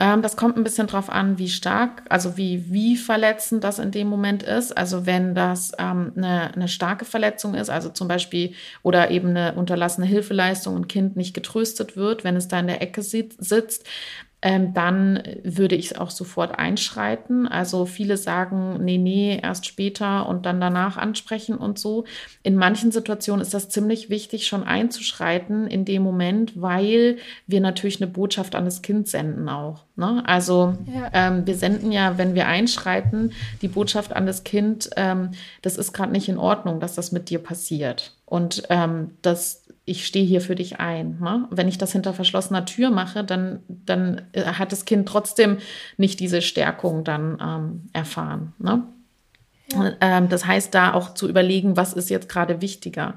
[0.00, 3.90] Ähm, das kommt ein bisschen drauf an, wie stark, also wie, wie verletzend das in
[3.90, 4.76] dem Moment ist.
[4.76, 9.54] Also wenn das ähm, eine, eine starke Verletzung ist, also zum Beispiel oder eben eine
[9.54, 13.84] unterlassene Hilfeleistung und Kind nicht getröstet wird, wenn es da in der Ecke sitzt,
[14.40, 17.48] ähm, dann würde ich es auch sofort einschreiten.
[17.48, 22.04] Also viele sagen, nee, nee, erst später und dann danach ansprechen und so.
[22.44, 28.00] In manchen Situationen ist das ziemlich wichtig, schon einzuschreiten in dem Moment, weil wir natürlich
[28.00, 29.84] eine Botschaft an das Kind senden auch.
[29.96, 30.22] Ne?
[30.26, 31.10] Also ja.
[31.12, 35.92] ähm, wir senden ja, wenn wir einschreiten, die Botschaft an das Kind, ähm, das ist
[35.92, 38.14] gerade nicht in Ordnung, dass das mit dir passiert.
[38.24, 41.18] Und ähm, das ich stehe hier für dich ein.
[41.20, 41.46] Ne?
[41.50, 45.58] Wenn ich das hinter verschlossener Tür mache, dann, dann äh, hat das Kind trotzdem
[45.96, 48.52] nicht diese Stärkung dann ähm, erfahren.
[48.58, 48.84] Ne?
[49.72, 49.92] Ja.
[50.00, 53.14] Ähm, das heißt, da auch zu überlegen, was ist jetzt gerade wichtiger.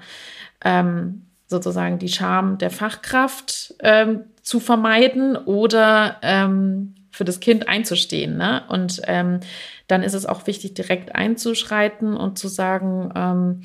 [0.63, 8.37] Ähm, sozusagen die Scham der Fachkraft ähm, zu vermeiden oder ähm, für das Kind einzustehen.
[8.37, 8.63] Ne?
[8.69, 9.41] Und ähm,
[9.87, 13.63] dann ist es auch wichtig, direkt einzuschreiten und zu sagen,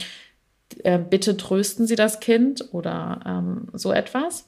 [1.10, 4.46] bitte trösten Sie das Kind oder ähm, so etwas.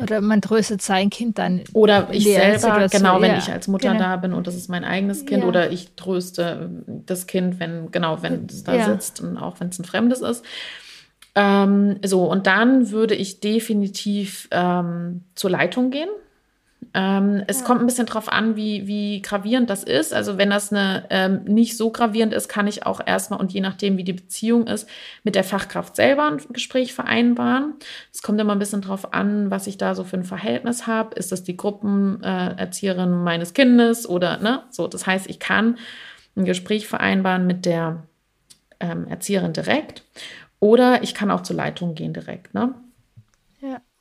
[0.00, 1.62] Oder man tröstet sein Kind dann.
[1.72, 3.02] Oder ich selber, Situation.
[3.02, 4.02] genau, wenn ja, ich als Mutter genau.
[4.02, 5.42] da bin und das ist mein eigenes Kind.
[5.42, 5.48] Ja.
[5.48, 8.84] Oder ich tröste das Kind, wenn, genau, wenn es da ja.
[8.86, 10.44] sitzt und auch wenn es ein Fremdes ist.
[11.34, 16.08] Ähm, so, und dann würde ich definitiv ähm, zur Leitung gehen.
[16.94, 17.66] Ähm, es ja.
[17.66, 20.14] kommt ein bisschen drauf an, wie, wie gravierend das ist.
[20.14, 23.60] Also wenn das eine, ähm, nicht so gravierend ist, kann ich auch erstmal und je
[23.60, 24.88] nachdem, wie die Beziehung ist,
[25.22, 27.74] mit der Fachkraft selber ein Gespräch vereinbaren.
[28.12, 31.14] Es kommt immer ein bisschen drauf an, was ich da so für ein Verhältnis habe.
[31.16, 34.62] Ist das die Gruppenerzieherin äh, meines Kindes oder ne?
[34.70, 35.76] So, das heißt, ich kann
[36.34, 38.04] ein Gespräch vereinbaren mit der
[38.80, 40.02] ähm, Erzieherin direkt
[40.60, 42.54] oder ich kann auch zur Leitung gehen direkt.
[42.54, 42.74] Ne?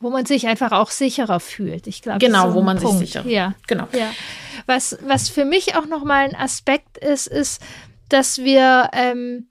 [0.05, 1.87] Wo man sich einfach auch sicherer fühlt.
[1.87, 2.99] Ich glaube, genau, wo man Punkt.
[2.99, 3.27] sich sicherer.
[3.27, 3.87] Ja, genau.
[3.91, 4.11] Ja.
[4.67, 7.59] Was, was für mich auch nochmal ein Aspekt ist, ist,
[8.09, 9.47] dass wir ähm,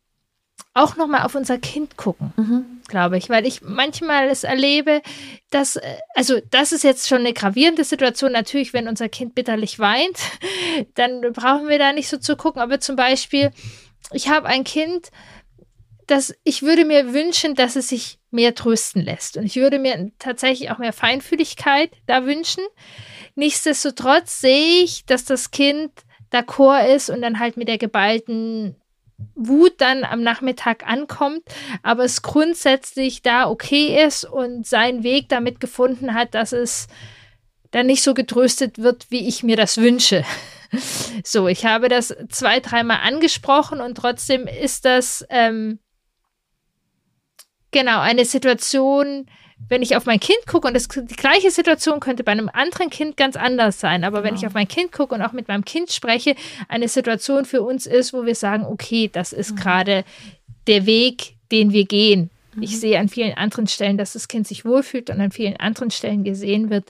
[0.72, 2.64] auch nochmal auf unser Kind gucken, mhm.
[2.86, 5.02] glaube ich, weil ich manchmal es erlebe,
[5.50, 9.80] dass, äh, also das ist jetzt schon eine gravierende Situation, natürlich, wenn unser Kind bitterlich
[9.80, 10.18] weint,
[10.94, 13.50] dann brauchen wir da nicht so zu gucken, aber zum Beispiel,
[14.12, 15.10] ich habe ein Kind,
[16.06, 19.36] dass ich würde mir wünschen, dass es sich mehr trösten lässt.
[19.36, 22.64] Und ich würde mir tatsächlich auch mehr Feinfühligkeit da wünschen.
[23.34, 25.90] Nichtsdestotrotz sehe ich, dass das Kind
[26.32, 28.76] d'accord ist und dann halt mit der geballten
[29.34, 31.42] Wut dann am Nachmittag ankommt,
[31.82, 36.88] aber es grundsätzlich da okay ist und seinen Weg damit gefunden hat, dass es
[37.70, 40.24] dann nicht so getröstet wird, wie ich mir das wünsche.
[41.22, 45.78] So, ich habe das zwei, dreimal angesprochen und trotzdem ist das ähm,
[47.74, 49.26] Genau, eine Situation,
[49.68, 52.88] wenn ich auf mein Kind gucke, und das, die gleiche Situation könnte bei einem anderen
[52.88, 54.28] Kind ganz anders sein, aber genau.
[54.28, 56.37] wenn ich auf mein Kind gucke und auch mit meinem Kind spreche,
[56.68, 59.56] eine Situation für uns ist, wo wir sagen, okay, das ist mhm.
[59.56, 60.04] gerade
[60.68, 62.30] der Weg, den wir gehen.
[62.54, 62.62] Mhm.
[62.62, 65.90] Ich sehe an vielen anderen Stellen, dass das Kind sich wohlfühlt und an vielen anderen
[65.90, 66.84] Stellen gesehen wird.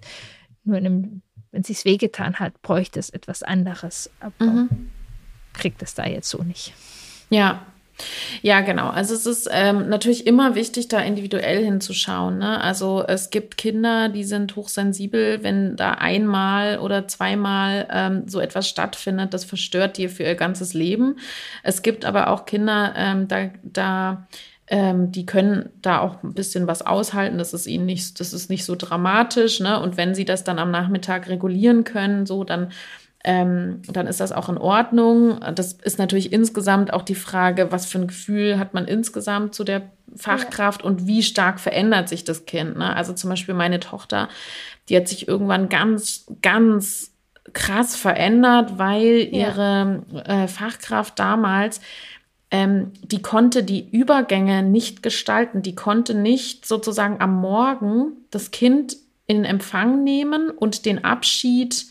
[0.64, 4.10] Nur einem, wenn es sich wehgetan hat, bräuchte es etwas anderes.
[4.20, 4.90] Aber mhm.
[5.54, 6.74] kriegt es da jetzt so nicht.
[7.30, 7.64] Ja,
[8.42, 8.88] Ja, genau.
[8.88, 12.38] Also es ist ähm, natürlich immer wichtig, da individuell hinzuschauen.
[12.38, 12.60] Ne?
[12.60, 18.68] Also es gibt Kinder, die sind hochsensibel, wenn da einmal oder zweimal ähm, so etwas
[18.68, 21.18] stattfindet, das verstört die für ihr ganzes Leben.
[21.62, 24.26] Es gibt aber auch Kinder, ähm, da, da
[24.66, 27.38] ähm, die können da auch ein bisschen was aushalten.
[27.38, 29.60] Das ist ihnen nicht, das ist nicht so dramatisch.
[29.60, 29.80] Ne?
[29.80, 32.72] Und wenn sie das dann am Nachmittag regulieren können, so dann
[33.24, 35.40] ähm, dann ist das auch in Ordnung.
[35.54, 39.64] Das ist natürlich insgesamt auch die Frage, was für ein Gefühl hat man insgesamt zu
[39.64, 40.86] der Fachkraft ja.
[40.86, 42.76] und wie stark verändert sich das Kind.
[42.76, 42.94] Ne?
[42.94, 44.28] Also zum Beispiel meine Tochter,
[44.88, 47.12] die hat sich irgendwann ganz, ganz
[47.54, 49.48] krass verändert, weil ja.
[49.48, 51.80] ihre äh, Fachkraft damals
[52.50, 55.62] ähm, die konnte die Übergänge nicht gestalten.
[55.62, 58.96] Die konnte nicht sozusagen am Morgen das Kind
[59.26, 61.86] in Empfang nehmen und den Abschied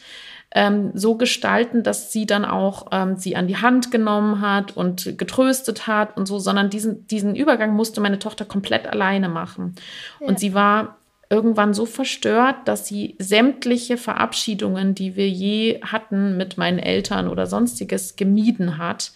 [0.53, 5.17] ähm, so gestalten, dass sie dann auch ähm, sie an die Hand genommen hat und
[5.17, 9.75] getröstet hat und so, sondern diesen, diesen Übergang musste meine Tochter komplett alleine machen.
[10.19, 10.27] Ja.
[10.27, 10.97] Und sie war
[11.29, 17.47] irgendwann so verstört, dass sie sämtliche Verabschiedungen, die wir je hatten mit meinen Eltern oder
[17.47, 19.11] sonstiges, gemieden hat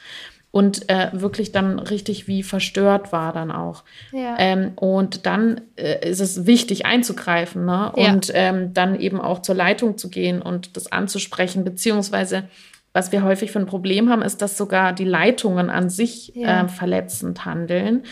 [0.51, 3.83] und äh, wirklich dann richtig wie verstört war dann auch.
[4.11, 4.35] Ja.
[4.39, 7.91] Ähm, und dann äh, ist es wichtig einzugreifen ne?
[7.91, 8.35] und ja.
[8.35, 12.45] ähm, dann eben auch zur Leitung zu gehen und das anzusprechen, beziehungsweise
[12.93, 16.63] was wir häufig für ein Problem haben, ist, dass sogar die Leitungen an sich ja.
[16.63, 18.03] äh, verletzend handeln.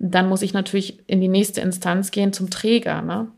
[0.00, 3.00] Dann muss ich natürlich in die nächste Instanz gehen zum Träger.
[3.02, 3.28] Ne?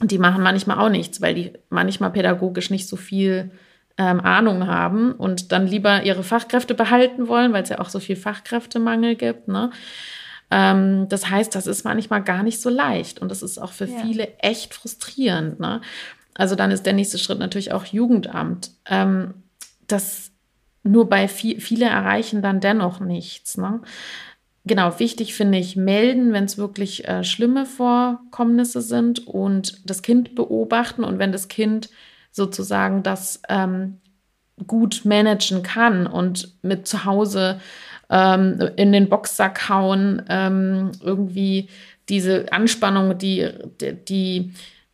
[0.00, 3.52] Und die machen manchmal auch nichts, weil die manchmal pädagogisch nicht so viel
[3.98, 8.00] ähm, Ahnung haben und dann lieber ihre Fachkräfte behalten wollen, weil es ja auch so
[8.00, 9.48] viel Fachkräftemangel gibt.
[9.48, 9.70] Ne?
[10.50, 13.86] Ähm, das heißt, das ist manchmal gar nicht so leicht und das ist auch für
[13.86, 13.98] ja.
[14.02, 15.60] viele echt frustrierend.
[15.60, 15.80] Ne?
[16.34, 18.70] Also dann ist der nächste Schritt natürlich auch Jugendamt.
[18.86, 19.34] Ähm,
[19.86, 20.30] das
[20.82, 23.56] nur bei viel, viele erreichen dann dennoch nichts.
[23.56, 23.80] Ne?
[24.64, 30.34] Genau, wichtig finde ich melden, wenn es wirklich äh, schlimme Vorkommnisse sind und das Kind
[30.34, 31.88] beobachten und wenn das Kind
[32.36, 33.98] sozusagen das ähm,
[34.66, 37.60] gut managen kann und mit zu Hause
[38.10, 41.68] ähm, in den Boxsack hauen, ähm, irgendwie
[42.10, 43.48] diese Anspannung, die,
[43.80, 44.52] die, die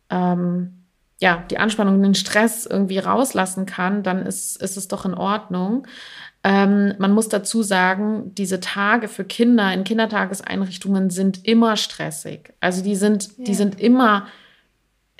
[0.08, 0.84] ähm,
[1.20, 5.86] ja, die Anspannung, den Stress irgendwie rauslassen kann, dann ist, ist es doch in Ordnung.
[6.42, 12.52] Ähm, man muss dazu sagen, diese Tage für Kinder in Kindertageseinrichtungen sind immer stressig.
[12.60, 13.44] Also die sind, ja.
[13.44, 14.26] die sind immer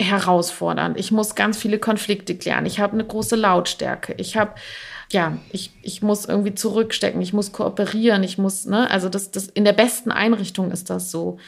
[0.02, 0.98] herausfordernd.
[0.98, 2.66] Ich muss ganz viele Konflikte klären.
[2.66, 4.14] Ich habe eine große Lautstärke.
[4.18, 4.52] Ich habe
[5.12, 9.46] ja, ich, ich muss irgendwie zurückstecken, ich muss kooperieren, ich muss, ne, also das, das
[9.46, 11.38] in der besten Einrichtung ist das so.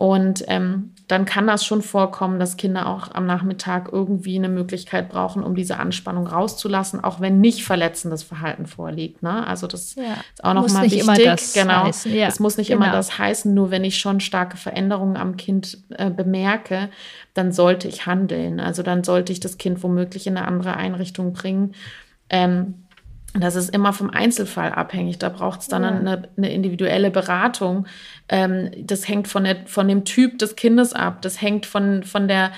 [0.00, 5.10] Und ähm, dann kann das schon vorkommen, dass Kinder auch am Nachmittag irgendwie eine Möglichkeit
[5.10, 9.22] brauchen, um diese Anspannung rauszulassen, auch wenn nicht verletzendes Verhalten vorliegt.
[9.22, 9.46] Ne?
[9.46, 10.04] Also das ja.
[10.32, 11.02] ist auch nochmal wichtig.
[11.02, 11.84] Immer das genau.
[11.84, 12.14] Heißen.
[12.14, 12.28] Ja.
[12.28, 12.82] Es muss nicht genau.
[12.82, 16.88] immer das heißen, nur wenn ich schon starke Veränderungen am Kind äh, bemerke,
[17.34, 18.58] dann sollte ich handeln.
[18.58, 21.74] Also dann sollte ich das Kind womöglich in eine andere Einrichtung bringen.
[22.30, 22.86] Ähm,
[23.34, 25.18] das ist immer vom Einzelfall abhängig.
[25.18, 25.90] Da braucht es dann ja.
[25.90, 27.86] eine, eine, individuelle Beratung.
[28.30, 31.20] Ähm, das hängt von, der, von dem Typ des Kindes ab.
[31.20, 32.52] Das hängt von, von der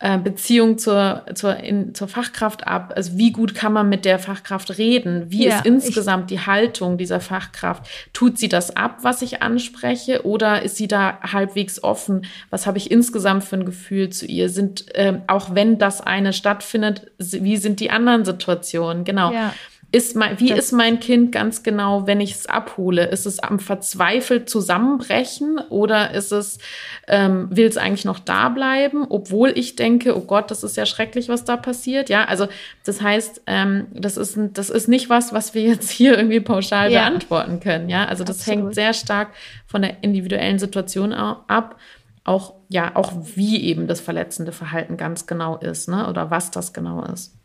[0.00, 2.92] äh, Beziehung zur, zur, in, zur Fachkraft ab.
[2.94, 5.32] Also wie gut kann man mit der Fachkraft reden?
[5.32, 7.84] Wie ja, ist insgesamt die Haltung dieser Fachkraft?
[8.12, 10.24] Tut sie das ab, was ich anspreche?
[10.24, 12.26] Oder ist sie da halbwegs offen?
[12.50, 14.50] Was habe ich insgesamt für ein Gefühl zu ihr?
[14.50, 19.02] Sind, ähm, auch wenn das eine stattfindet, wie sind die anderen Situationen?
[19.02, 19.32] Genau.
[19.32, 19.52] Ja.
[19.90, 23.06] Ist mein, wie das ist mein Kind ganz genau, wenn ich es abhole?
[23.06, 26.58] Ist es am verzweifelt zusammenbrechen oder ist es,
[27.06, 30.84] ähm, will es eigentlich noch da bleiben, obwohl ich denke, oh Gott, das ist ja
[30.84, 32.10] schrecklich, was da passiert.
[32.10, 32.48] Ja, also
[32.84, 36.92] das heißt, ähm, das, ist, das ist nicht was, was wir jetzt hier irgendwie pauschal
[36.92, 37.08] ja.
[37.08, 37.88] beantworten können.
[37.88, 38.60] Ja, also das Absolut.
[38.60, 39.28] hängt sehr stark
[39.66, 41.78] von der individuellen Situation ab.
[42.24, 46.10] Auch, ja, auch wie eben das verletzende Verhalten ganz genau ist, ne?
[46.10, 47.37] Oder was das genau ist.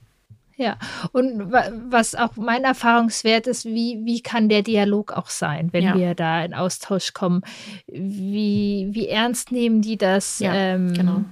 [0.55, 0.77] Ja,
[1.11, 5.95] und was auch mein Erfahrungswert ist, wie, wie kann der Dialog auch sein, wenn ja.
[5.95, 7.41] wir da in Austausch kommen?
[7.87, 10.39] Wie, wie ernst nehmen die das?
[10.39, 11.23] Ja, ähm, genau.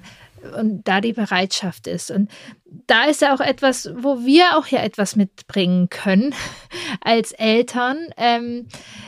[0.60, 2.10] Und da die Bereitschaft ist.
[2.10, 2.32] Und
[2.88, 6.34] da ist ja auch etwas, wo wir auch ja etwas mitbringen können
[7.02, 8.08] als Eltern.
[8.18, 8.68] Ähm,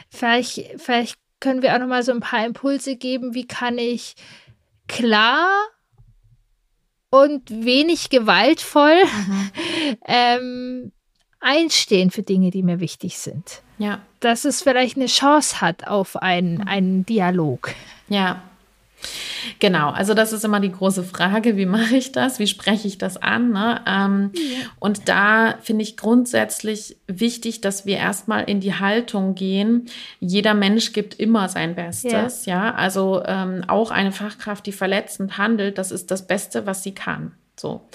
[0.09, 3.34] vielleicht, vielleicht können wir auch noch mal so ein paar Impulse geben.
[3.34, 4.14] Wie kann ich
[4.88, 5.49] klar
[7.14, 9.51] und wenig gewaltvoll mhm.
[10.07, 10.91] ähm,
[11.39, 13.61] einstehen für Dinge, die mir wichtig sind.
[13.78, 13.99] Ja.
[14.20, 16.68] Dass es vielleicht eine Chance hat auf einen, mhm.
[16.68, 17.76] einen Dialog.
[18.09, 18.41] Ja.
[19.60, 22.97] Genau, also das ist immer die große Frage, wie mache ich das, wie spreche ich
[22.97, 23.51] das an?
[23.51, 23.82] Ne?
[23.88, 24.68] Ähm, ja.
[24.80, 29.89] Und da finde ich grundsätzlich wichtig, dass wir erstmal in die Haltung gehen.
[30.20, 32.68] Jeder Mensch gibt immer sein Bestes, ja.
[32.68, 32.76] ja?
[32.76, 37.34] Also ähm, auch eine Fachkraft, die verletzend handelt, das ist das Beste, was sie kann.
[37.56, 37.88] So.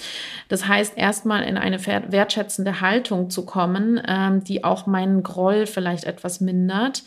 [0.47, 6.05] Das heißt, erstmal in eine wertschätzende Haltung zu kommen, ähm, die auch meinen Groll vielleicht
[6.05, 7.03] etwas mindert.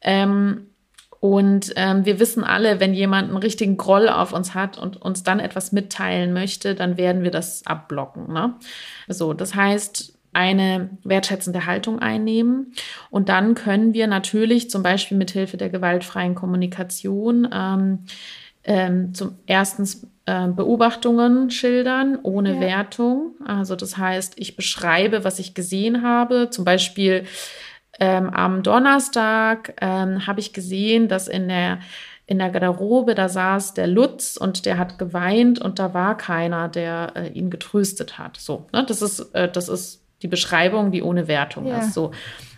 [0.00, 0.71] Ähm,
[1.22, 5.22] und ähm, wir wissen alle, wenn jemand einen richtigen Groll auf uns hat und uns
[5.22, 8.32] dann etwas mitteilen möchte, dann werden wir das abblocken.
[8.32, 8.56] Ne?
[9.06, 12.72] So, das heißt, eine wertschätzende Haltung einnehmen.
[13.08, 17.98] Und dann können wir natürlich zum Beispiel mit Hilfe der gewaltfreien Kommunikation ähm,
[18.64, 22.60] ähm, zum erstens äh, Beobachtungen schildern ohne ja.
[22.60, 23.36] Wertung.
[23.46, 26.50] Also das heißt, ich beschreibe, was ich gesehen habe.
[26.50, 27.26] Zum Beispiel
[28.00, 31.80] ähm, am Donnerstag ähm, habe ich gesehen, dass in der
[32.24, 36.68] in der Garderobe, da saß der Lutz und der hat geweint und da war keiner,
[36.68, 38.36] der äh, ihn getröstet hat.
[38.36, 38.84] So, ne?
[38.86, 41.78] das ist äh, das ist die Beschreibung, die ohne Wertung ja.
[41.78, 41.94] ist.
[41.94, 42.12] So.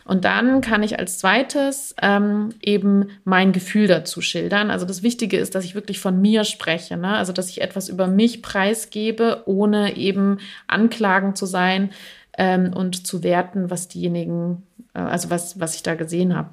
[0.05, 4.71] Und dann kann ich als zweites ähm, eben mein Gefühl dazu schildern.
[4.71, 7.17] Also das Wichtige ist, dass ich wirklich von mir spreche, ne?
[7.17, 11.91] also dass ich etwas über mich preisgebe, ohne eben anklagen zu sein
[12.37, 14.65] ähm, und zu werten, was diejenigen
[15.01, 16.51] also was, was ich da gesehen habe.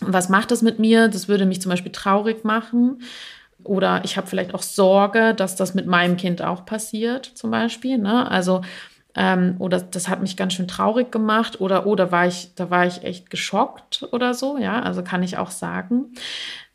[0.00, 1.08] Was macht das mit mir?
[1.08, 3.02] Das würde mich zum Beispiel traurig machen.
[3.64, 7.98] Oder ich habe vielleicht auch Sorge, dass das mit meinem Kind auch passiert, zum Beispiel.
[7.98, 8.30] Ne?
[8.30, 8.60] Also,
[9.16, 11.60] ähm, oder das hat mich ganz schön traurig gemacht.
[11.60, 14.80] Oder, oder war ich, da war ich echt geschockt oder so, ja.
[14.80, 16.12] Also kann ich auch sagen.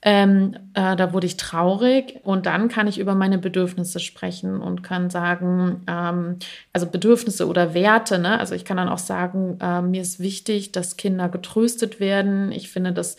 [0.06, 4.84] Ähm, äh, da wurde ich traurig und dann kann ich über meine Bedürfnisse sprechen und
[4.84, 6.40] kann sagen, ähm,
[6.74, 8.38] also Bedürfnisse oder Werte, ne?
[8.38, 12.52] Also ich kann dann auch sagen, äh, mir ist wichtig, dass Kinder getröstet werden.
[12.52, 13.16] Ich finde das,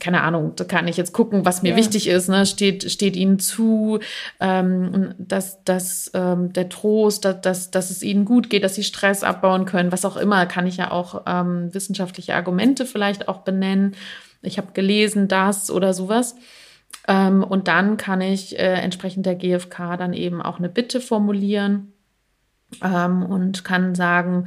[0.00, 1.76] keine Ahnung, da kann ich jetzt gucken, was mir ja.
[1.76, 2.46] wichtig ist, ne?
[2.46, 3.98] Steht, steht ihnen zu,
[4.40, 8.84] ähm, dass, dass ähm, der Trost, dass, dass, dass es ihnen gut geht, dass sie
[8.84, 13.40] Stress abbauen können, was auch immer, kann ich ja auch ähm, wissenschaftliche Argumente vielleicht auch
[13.40, 13.94] benennen
[14.42, 16.36] ich habe gelesen das oder sowas.
[17.08, 21.92] Ähm, und dann kann ich äh, entsprechend der GfK dann eben auch eine Bitte formulieren
[22.82, 24.46] ähm, und kann sagen,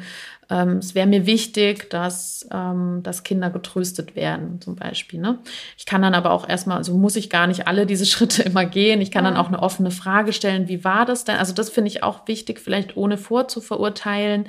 [0.49, 5.19] ähm, es wäre mir wichtig, dass, ähm, dass Kinder getröstet werden, zum Beispiel.
[5.19, 5.39] Ne?
[5.77, 8.65] Ich kann dann aber auch erstmal, also muss ich gar nicht alle diese Schritte immer
[8.65, 9.01] gehen.
[9.01, 11.37] Ich kann dann auch eine offene Frage stellen, wie war das denn?
[11.37, 14.47] Also das finde ich auch wichtig, vielleicht ohne vorzuverurteilen.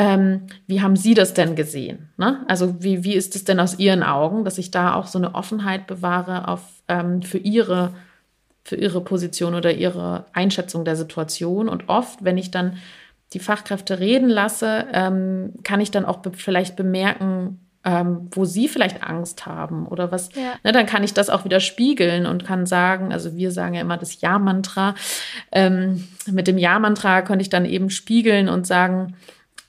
[0.00, 2.08] Ähm, wie haben Sie das denn gesehen?
[2.16, 2.42] Ne?
[2.48, 5.34] Also wie, wie ist es denn aus Ihren Augen, dass ich da auch so eine
[5.34, 7.92] Offenheit bewahre auf, ähm, für, Ihre,
[8.64, 11.68] für Ihre Position oder Ihre Einschätzung der Situation?
[11.68, 12.78] Und oft, wenn ich dann
[13.34, 18.68] die Fachkräfte reden lasse, ähm, kann ich dann auch be vielleicht bemerken, ähm, wo sie
[18.68, 20.54] vielleicht Angst haben oder was, ja.
[20.64, 23.82] ne, dann kann ich das auch wieder spiegeln und kann sagen, also wir sagen ja
[23.82, 24.94] immer das Ja-Mantra.
[25.52, 29.14] Ähm, mit dem Ja-Mantra könnte ich dann eben spiegeln und sagen,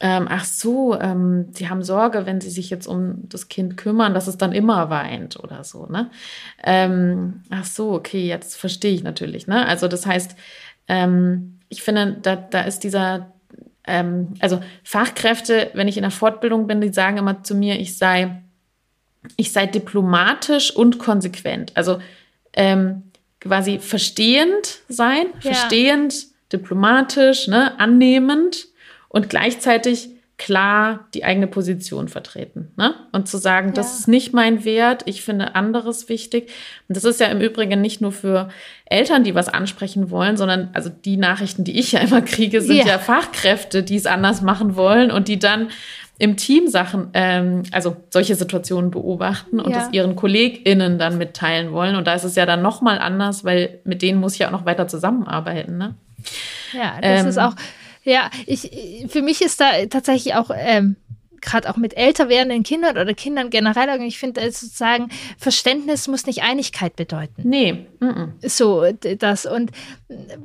[0.03, 4.15] ähm, ach so, ähm, sie haben Sorge, wenn sie sich jetzt um das Kind kümmern,
[4.15, 6.09] dass es dann immer weint oder so, ne?
[6.63, 9.67] Ähm, ach so, okay, jetzt verstehe ich natürlich, ne?
[9.67, 10.35] Also das heißt,
[10.87, 13.31] ähm, ich finde, da, da ist dieser,
[13.85, 17.95] ähm, also Fachkräfte, wenn ich in der Fortbildung bin, die sagen immer zu mir, ich
[17.95, 18.41] sei,
[19.37, 21.77] ich sei diplomatisch und konsequent.
[21.77, 21.99] Also
[22.53, 23.03] ähm,
[23.39, 25.53] quasi verstehend sein, ja.
[25.53, 28.70] verstehend, diplomatisch, ne, annehmend
[29.11, 32.71] und gleichzeitig klar die eigene Position vertreten.
[32.75, 32.95] Ne?
[33.11, 33.73] Und zu sagen, ja.
[33.73, 36.49] das ist nicht mein Wert, ich finde anderes wichtig.
[36.87, 38.49] Und das ist ja im Übrigen nicht nur für
[38.85, 42.77] Eltern, die was ansprechen wollen, sondern also die Nachrichten, die ich ja immer kriege, sind
[42.77, 45.69] ja, ja Fachkräfte, die es anders machen wollen und die dann
[46.17, 49.85] im Team Sachen, ähm, also solche Situationen beobachten und ja.
[49.85, 51.95] es ihren KollegInnen dann mitteilen wollen.
[51.95, 54.51] Und da ist es ja dann nochmal anders, weil mit denen muss ich ja auch
[54.51, 55.77] noch weiter zusammenarbeiten.
[55.77, 55.95] Ne?
[56.73, 57.53] Ja, das ähm, ist auch
[58.03, 60.95] ja, ich, für mich ist da tatsächlich auch ähm,
[61.41, 66.43] gerade auch mit älter werdenden Kindern oder Kindern generell, ich finde sozusagen, Verständnis muss nicht
[66.43, 67.41] Einigkeit bedeuten.
[67.43, 67.87] Nee.
[67.99, 68.47] Mm -mm.
[68.47, 68.85] So,
[69.17, 69.45] das.
[69.45, 69.71] Und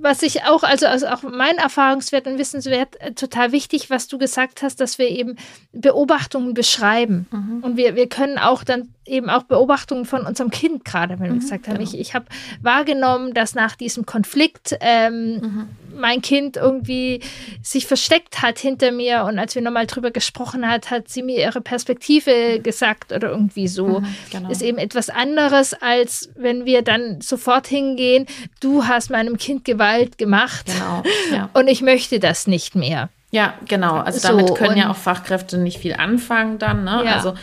[0.00, 4.18] was ich auch, also, also auch mein Erfahrungswert und Wissenswert, äh, total wichtig, was du
[4.18, 5.36] gesagt hast, dass wir eben
[5.72, 7.26] Beobachtungen beschreiben.
[7.30, 7.62] Mhm.
[7.62, 11.34] Und wir, wir können auch dann eben auch Beobachtungen von unserem Kind gerade, wenn wir
[11.34, 11.88] mhm, gesagt haben, genau.
[11.88, 12.26] ich, ich habe
[12.62, 15.68] wahrgenommen, dass nach diesem Konflikt ähm, mhm.
[15.96, 17.20] Mein Kind irgendwie
[17.62, 21.38] sich versteckt hat hinter mir und als wir nochmal drüber gesprochen hat, hat sie mir
[21.38, 24.00] ihre Perspektive gesagt oder irgendwie so.
[24.00, 24.50] Mhm, genau.
[24.50, 28.26] Ist eben etwas anderes, als wenn wir dann sofort hingehen,
[28.60, 31.50] du hast meinem Kind Gewalt gemacht genau, ja.
[31.54, 33.08] und ich möchte das nicht mehr.
[33.30, 33.96] Ja, genau.
[33.96, 36.84] Also damit so, können ja auch Fachkräfte nicht viel anfangen dann.
[36.84, 37.02] Ne?
[37.04, 37.16] Ja.
[37.16, 37.34] Also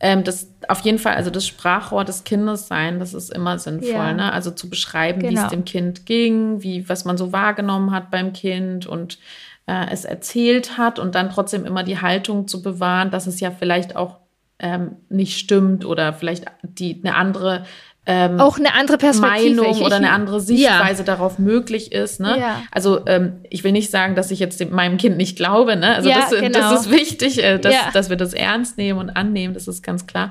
[0.00, 3.90] ähm, das auf jeden Fall, also das Sprachrohr des Kindes sein, das ist immer sinnvoll,
[3.90, 4.12] ja.
[4.12, 4.32] ne?
[4.32, 5.30] Also zu beschreiben, genau.
[5.30, 5.50] wie es genau.
[5.50, 9.18] dem Kind ging, wie, was man so wahrgenommen hat beim Kind und
[9.66, 13.50] äh, es erzählt hat und dann trotzdem immer die Haltung zu bewahren, dass es ja
[13.50, 14.18] vielleicht auch
[14.58, 17.64] ähm, nicht stimmt oder vielleicht die eine andere
[18.08, 19.62] ähm, auch eine andere Perspektive.
[19.62, 21.04] Meinung oder eine andere Sichtweise ja.
[21.04, 22.20] darauf möglich ist.
[22.20, 22.38] Ne?
[22.38, 22.62] Ja.
[22.70, 25.74] Also ähm, ich will nicht sagen, dass ich jetzt meinem Kind nicht glaube.
[25.74, 25.96] Ne?
[25.96, 26.58] Also ja, das, genau.
[26.58, 29.54] das ist wichtig, äh, dass, dass wir das ernst nehmen und annehmen.
[29.54, 30.30] Das ist ganz klar.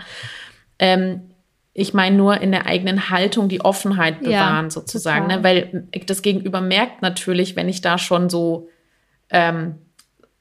[0.80, 1.32] Ähm,
[1.74, 5.44] ich meine nur in der eigenen Haltung die Offenheit bewahren sozusagen, ne?
[5.44, 8.70] weil das Gegenüber merkt natürlich, wenn ich da schon so
[9.30, 9.76] ähm,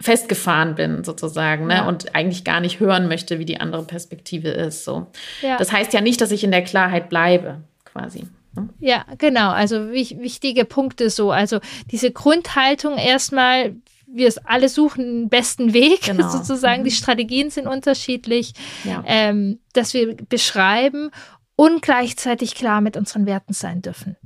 [0.01, 1.77] festgefahren bin sozusagen ne?
[1.77, 1.89] Ja.
[1.89, 4.85] und eigentlich gar nicht hören möchte, wie die andere Perspektive ist.
[4.85, 5.07] So.
[5.41, 5.57] Ja.
[5.57, 8.25] Das heißt ja nicht, dass ich in der Klarheit bleibe, quasi.
[8.55, 8.69] Ne?
[8.81, 9.51] Ja, genau.
[9.51, 11.31] Also wichtige Punkte so.
[11.31, 13.77] Also diese Grundhaltung erstmal,
[14.07, 16.29] wir alle suchen den besten Weg genau.
[16.29, 16.83] sozusagen.
[16.83, 16.87] Mhm.
[16.87, 18.53] Die Strategien sind unterschiedlich,
[18.85, 19.03] ja.
[19.07, 21.11] ähm, dass wir beschreiben
[21.57, 24.17] und gleichzeitig klar mit unseren Werten sein dürfen.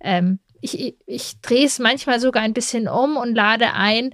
[0.00, 4.10] Ähm, ich, ich drehe es manchmal sogar ein bisschen um und lade ein,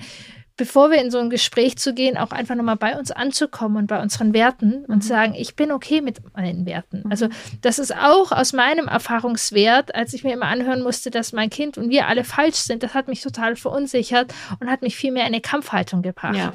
[0.57, 3.87] bevor wir in so ein Gespräch zu gehen, auch einfach nochmal bei uns anzukommen und
[3.87, 5.03] bei unseren Werten und mhm.
[5.03, 7.03] sagen, ich bin okay mit meinen Werten.
[7.05, 7.11] Mhm.
[7.11, 7.29] Also
[7.61, 11.79] das ist auch aus meinem Erfahrungswert, als ich mir immer anhören musste, dass mein Kind
[11.79, 15.23] und wir alle falsch sind, das hat mich total verunsichert und hat mich viel mehr
[15.23, 16.37] in eine Kampfhaltung gebracht.
[16.37, 16.53] Ja.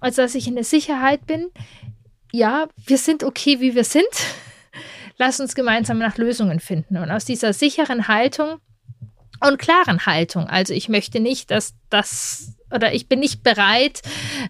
[0.00, 1.50] Als dass ich in der Sicherheit bin,
[2.32, 4.06] ja, wir sind okay, wie wir sind.
[5.16, 6.96] Lass uns gemeinsam nach Lösungen finden.
[6.96, 8.60] Und aus dieser sicheren Haltung
[9.40, 10.46] und klaren Haltung.
[10.46, 14.02] Also ich möchte nicht, dass das oder ich bin nicht bereit,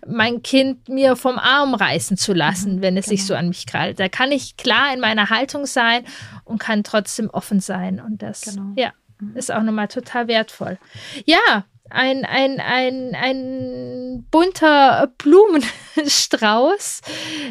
[0.07, 3.17] mein Kind mir vom Arm reißen zu lassen, mhm, wenn es genau.
[3.17, 4.01] sich so an mich krallt.
[4.01, 6.05] Da kann ich klar in meiner Haltung sein
[6.45, 8.01] und kann trotzdem offen sein.
[8.01, 8.73] Und das, genau.
[8.77, 9.37] ja, mhm.
[9.37, 10.79] ist auch nochmal total wertvoll.
[11.27, 17.01] Ja, ein, ein, ein, ein bunter Blumenstrauß,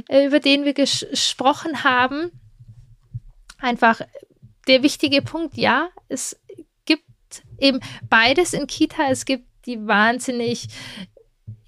[0.09, 2.31] äh, über den wir gesprochen haben.
[3.59, 4.01] Einfach
[4.67, 6.39] der wichtige Punkt, ja, es
[7.59, 7.79] eben
[8.09, 9.09] beides in Kita.
[9.09, 10.67] Es gibt die wahnsinnig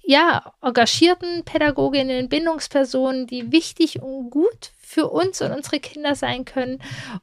[0.02, 6.82] ja, engagierten Pädagoginnen, Bindungspersonen, die wichtig und gut für uns und unsere Kinder sein können.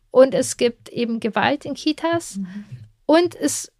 [0.10, 2.38] Und es gibt eben Gewalt in Kitas.
[2.38, 2.66] Mhm.
[3.06, 3.74] Und es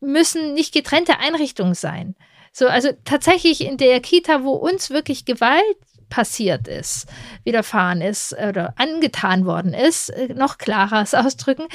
[0.00, 2.14] müssen nicht getrennte Einrichtungen sein.
[2.52, 5.76] So, also tatsächlich in der Kita, wo uns wirklich Gewalt
[6.12, 7.06] passiert ist,
[7.42, 11.66] widerfahren ist oder angetan worden ist, äh, noch klarer ausdrücken,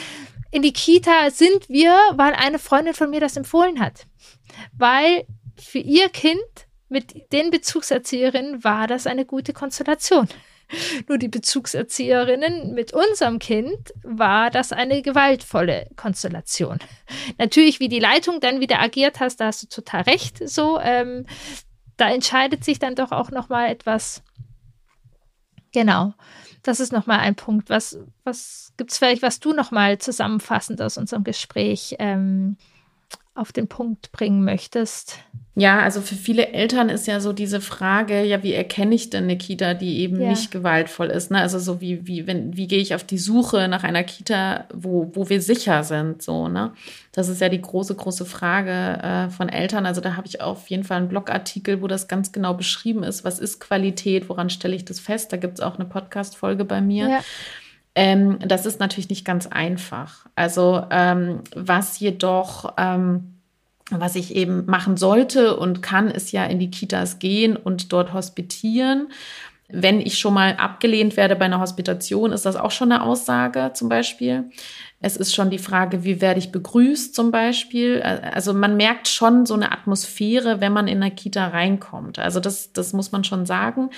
[0.51, 4.05] in die Kita sind wir, weil eine Freundin von mir das empfohlen hat.
[4.77, 5.25] Weil
[5.59, 6.39] für ihr Kind
[6.87, 10.27] mit den Bezugserzieherinnen war das eine gute Konstellation.
[11.07, 16.77] Nur die Bezugserzieherinnen mit unserem Kind war das eine gewaltvolle Konstellation.
[17.39, 20.47] Natürlich, wie die Leitung dann wieder agiert hast, da hast du total recht.
[20.47, 21.25] So, ähm,
[21.97, 24.23] da entscheidet sich dann doch auch noch mal etwas.
[25.77, 26.13] Genau
[26.67, 27.69] das ist nochmal ein Punkt.
[27.69, 32.57] Was, was gibt es vielleicht, was du nochmal zusammenfassend aus unserem Gespräch ähm,
[33.35, 35.19] auf den Punkt bringen möchtest?
[35.59, 39.23] Ja, also für viele Eltern ist ja so diese Frage, ja, wie erkenne ich denn
[39.23, 40.29] eine Kita, die eben ja.
[40.29, 41.31] nicht gewaltvoll ist?
[41.31, 41.39] Ne?
[41.39, 45.09] Also so wie, wie, wenn, wie gehe ich auf die Suche nach einer Kita, wo,
[45.15, 46.73] wo wir sicher sind, so, ne?
[47.11, 49.87] Das ist ja die große, große Frage äh, von Eltern.
[49.87, 53.23] Also da habe ich auf jeden Fall einen Blogartikel, wo das ganz genau beschrieben ist.
[53.23, 54.29] Was ist Qualität?
[54.29, 55.33] Woran stelle ich das fest?
[55.33, 57.09] Da gibt es auch eine Podcast-Folge bei mir.
[57.09, 57.19] Ja.
[57.95, 60.27] Ähm, das ist natürlich nicht ganz einfach.
[60.35, 63.36] Also ähm, was jedoch ähm,
[63.89, 68.13] was ich eben machen sollte und kann, ist ja in die Kitas gehen und dort
[68.13, 69.07] hospitieren.
[69.69, 73.71] Wenn ich schon mal abgelehnt werde bei einer Hospitation, ist das auch schon eine Aussage
[73.73, 74.49] zum Beispiel.
[74.99, 78.01] Es ist schon die Frage, wie werde ich begrüßt zum Beispiel.
[78.01, 82.17] Also man merkt schon so eine Atmosphäre, wenn man in eine Kita reinkommt.
[82.17, 83.89] Also das, das muss man schon sagen.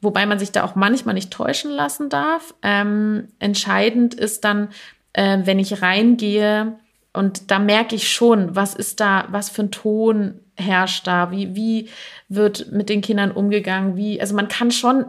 [0.00, 2.54] Wobei man sich da auch manchmal nicht täuschen lassen darf.
[2.62, 4.68] Ähm, entscheidend ist dann,
[5.12, 6.78] äh, wenn ich reingehe,
[7.12, 11.56] und da merke ich schon, was ist da, was für ein Ton herrscht da, wie,
[11.56, 11.88] wie
[12.28, 15.06] wird mit den Kindern umgegangen, wie, also man kann schon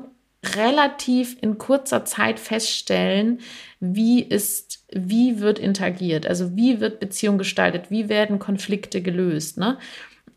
[0.56, 3.42] relativ in kurzer Zeit feststellen,
[3.80, 9.78] wie ist, wie wird interagiert, also wie wird Beziehung gestaltet, wie werden Konflikte gelöst, ne?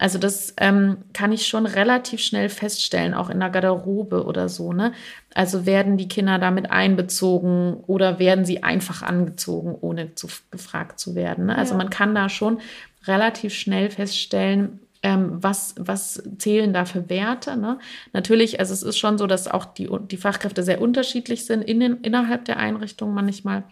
[0.05, 4.75] Also das ähm, kann ich schon relativ schnell feststellen, auch in der Garderobe oder so.
[4.75, 4.93] Ne?
[5.33, 11.15] Also werden die Kinder damit einbezogen oder werden sie einfach angezogen, ohne zu, gefragt zu
[11.15, 11.47] werden.
[11.47, 11.57] Ne?
[11.57, 11.79] Also ja.
[11.79, 12.61] man kann da schon
[13.07, 17.57] relativ schnell feststellen, ähm, was, was zählen da für Werte.
[17.57, 17.79] Ne?
[18.13, 21.81] Natürlich, also es ist schon so, dass auch die, die Fachkräfte sehr unterschiedlich sind in
[21.81, 23.63] den, innerhalb der Einrichtung manchmal.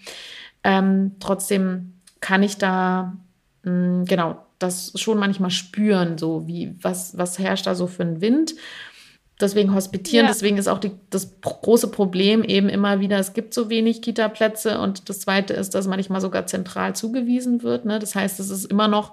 [0.65, 3.19] Ähm, trotzdem kann ich da,
[3.65, 8.03] mh, mm, genau, das schon manchmal spüren, so wie, was, was herrscht da so für
[8.03, 8.55] ein Wind.
[9.41, 10.27] deswegen hospitieren.
[10.27, 10.33] Ja.
[10.33, 14.79] Deswegen ist auch die, das große Problem eben immer wieder, es gibt so wenig Kita-Plätze.
[14.79, 17.85] Und das Zweite ist, dass manchmal sogar zentral zugewiesen wird.
[17.85, 17.99] Ne?
[17.99, 19.13] Das heißt, es ist immer noch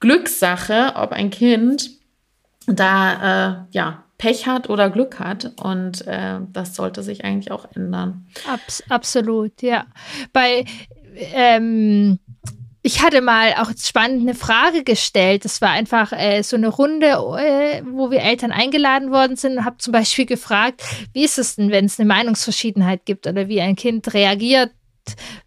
[0.00, 1.90] Glückssache, ob ein Kind
[2.66, 5.52] da äh, ja, Pech hat oder Glück hat.
[5.60, 8.26] Und äh, das sollte sich eigentlich auch ändern.
[8.50, 9.86] Abs absolut, ja.
[10.32, 10.64] Bei
[11.16, 12.18] ähm,
[12.86, 15.44] ich hatte mal auch spannend eine Frage gestellt.
[15.44, 19.64] Das war einfach äh, so eine Runde, äh, wo wir Eltern eingeladen worden sind und
[19.64, 23.60] habe zum Beispiel gefragt, wie ist es denn, wenn es eine Meinungsverschiedenheit gibt oder wie
[23.60, 24.70] ein Kind reagiert,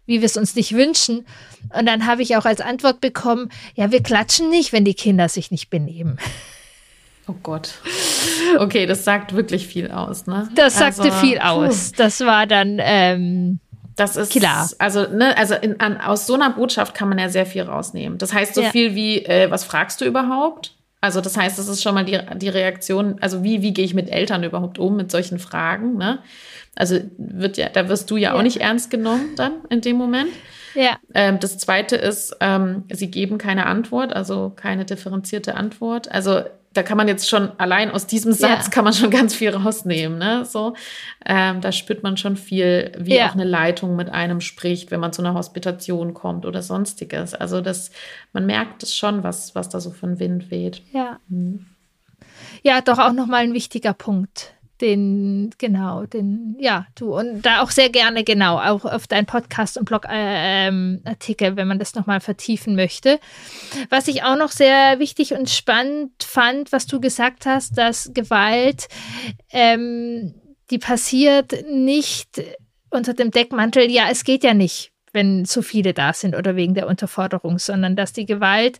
[0.04, 1.26] wie wir es uns nicht wünschen.
[1.74, 5.30] Und dann habe ich auch als Antwort bekommen, ja, wir klatschen nicht, wenn die Kinder
[5.30, 6.18] sich nicht benehmen.
[7.26, 7.78] Oh Gott.
[8.58, 10.50] Okay, das sagt wirklich viel aus, ne?
[10.54, 11.92] Das sagte also, viel aus.
[11.92, 11.96] Puh.
[11.96, 13.60] Das war dann ähm,
[14.00, 14.68] das ist klar.
[14.78, 18.18] Also, ne, also in, an, aus so einer Botschaft kann man ja sehr viel rausnehmen.
[18.18, 18.70] Das heißt so ja.
[18.70, 20.74] viel wie, äh, was fragst du überhaupt?
[21.02, 23.94] Also, das heißt, das ist schon mal die, die Reaktion, also wie, wie gehe ich
[23.94, 26.18] mit Eltern überhaupt um mit solchen Fragen, ne?
[26.76, 28.38] Also wird ja, da wirst du ja, ja.
[28.38, 30.30] auch nicht ernst genommen dann in dem Moment.
[30.74, 30.98] Ja.
[31.14, 36.10] Ähm, das zweite ist, ähm, sie geben keine Antwort, also keine differenzierte Antwort.
[36.10, 36.42] Also
[36.72, 38.70] da kann man jetzt schon allein aus diesem Satz ja.
[38.70, 40.18] kann man schon ganz viel rausnehmen.
[40.18, 40.44] Ne?
[40.44, 40.74] So,
[41.26, 43.28] ähm, da spürt man schon viel, wie ja.
[43.28, 47.34] auch eine Leitung mit einem spricht, wenn man zu einer Hospitation kommt oder sonstiges.
[47.34, 47.90] Also das,
[48.32, 50.82] man merkt es schon, was, was da so ein Wind weht.
[50.92, 51.18] Ja.
[51.28, 51.66] Mhm.
[52.62, 57.70] Ja, doch auch nochmal ein wichtiger Punkt den, genau, den, ja, du und da auch
[57.70, 62.76] sehr gerne, genau, auch auf deinen Podcast und Blogartikel, äh, wenn man das nochmal vertiefen
[62.76, 63.18] möchte.
[63.88, 68.88] Was ich auch noch sehr wichtig und spannend fand, was du gesagt hast, dass Gewalt,
[69.50, 70.34] ähm,
[70.70, 72.42] die passiert nicht
[72.90, 76.74] unter dem Deckmantel, ja, es geht ja nicht wenn zu viele da sind oder wegen
[76.74, 78.78] der Unterforderung, sondern dass die Gewalt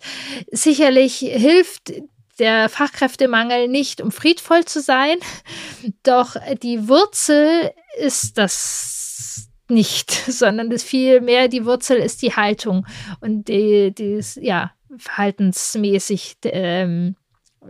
[0.53, 1.93] sicherlich hilft,
[2.41, 5.17] der Fachkräftemangel nicht, um friedvoll zu sein.
[6.03, 12.87] Doch die Wurzel ist das nicht, sondern das vielmehr die Wurzel ist die Haltung
[13.21, 17.15] und die, die ja, verhaltensmäßig ähm,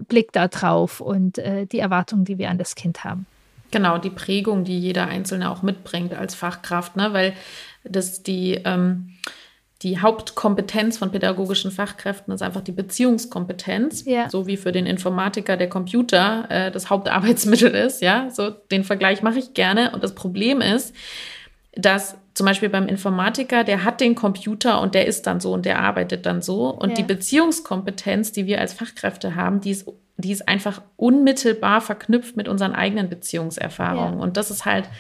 [0.09, 3.27] Blick da drauf und äh, die Erwartungen, die wir an das Kind haben.
[3.71, 7.13] Genau, die Prägung, die jeder Einzelne auch mitbringt als Fachkraft, ne?
[7.13, 7.35] weil
[7.85, 9.17] das die ähm,
[9.83, 14.29] die Hauptkompetenz von pädagogischen Fachkräften ist einfach die Beziehungskompetenz, ja.
[14.29, 18.03] so wie für den Informatiker der Computer äh, das Hauptarbeitsmittel ist.
[18.03, 19.93] Ja, so den Vergleich mache ich gerne.
[19.93, 20.95] Und das Problem ist,
[21.73, 25.65] dass zum Beispiel beim Informatiker, der hat den Computer und der ist dann so und
[25.65, 26.69] der arbeitet dann so.
[26.69, 26.95] Und ja.
[26.97, 32.49] die Beziehungskompetenz, die wir als Fachkräfte haben, die ist, die ist einfach unmittelbar verknüpft mit
[32.49, 34.19] unseren eigenen Beziehungserfahrungen.
[34.19, 34.23] Ja.
[34.23, 34.91] Und das ist halt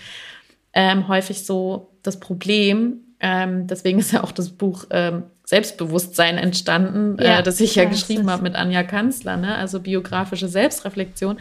[0.72, 7.18] ähm, häufig so das Problem, ähm, deswegen ist ja auch das Buch ähm, Selbstbewusstsein entstanden,
[7.18, 9.56] äh, ja, äh, das ich ja, ja geschrieben habe mit Anja Kanzler, ne?
[9.56, 11.38] also biografische Selbstreflexion,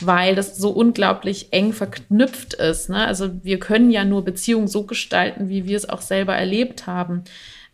[0.00, 2.90] weil das so unglaublich eng verknüpft ist.
[2.90, 3.06] Ne?
[3.06, 7.24] Also wir können ja nur Beziehungen so gestalten, wie wir es auch selber erlebt haben.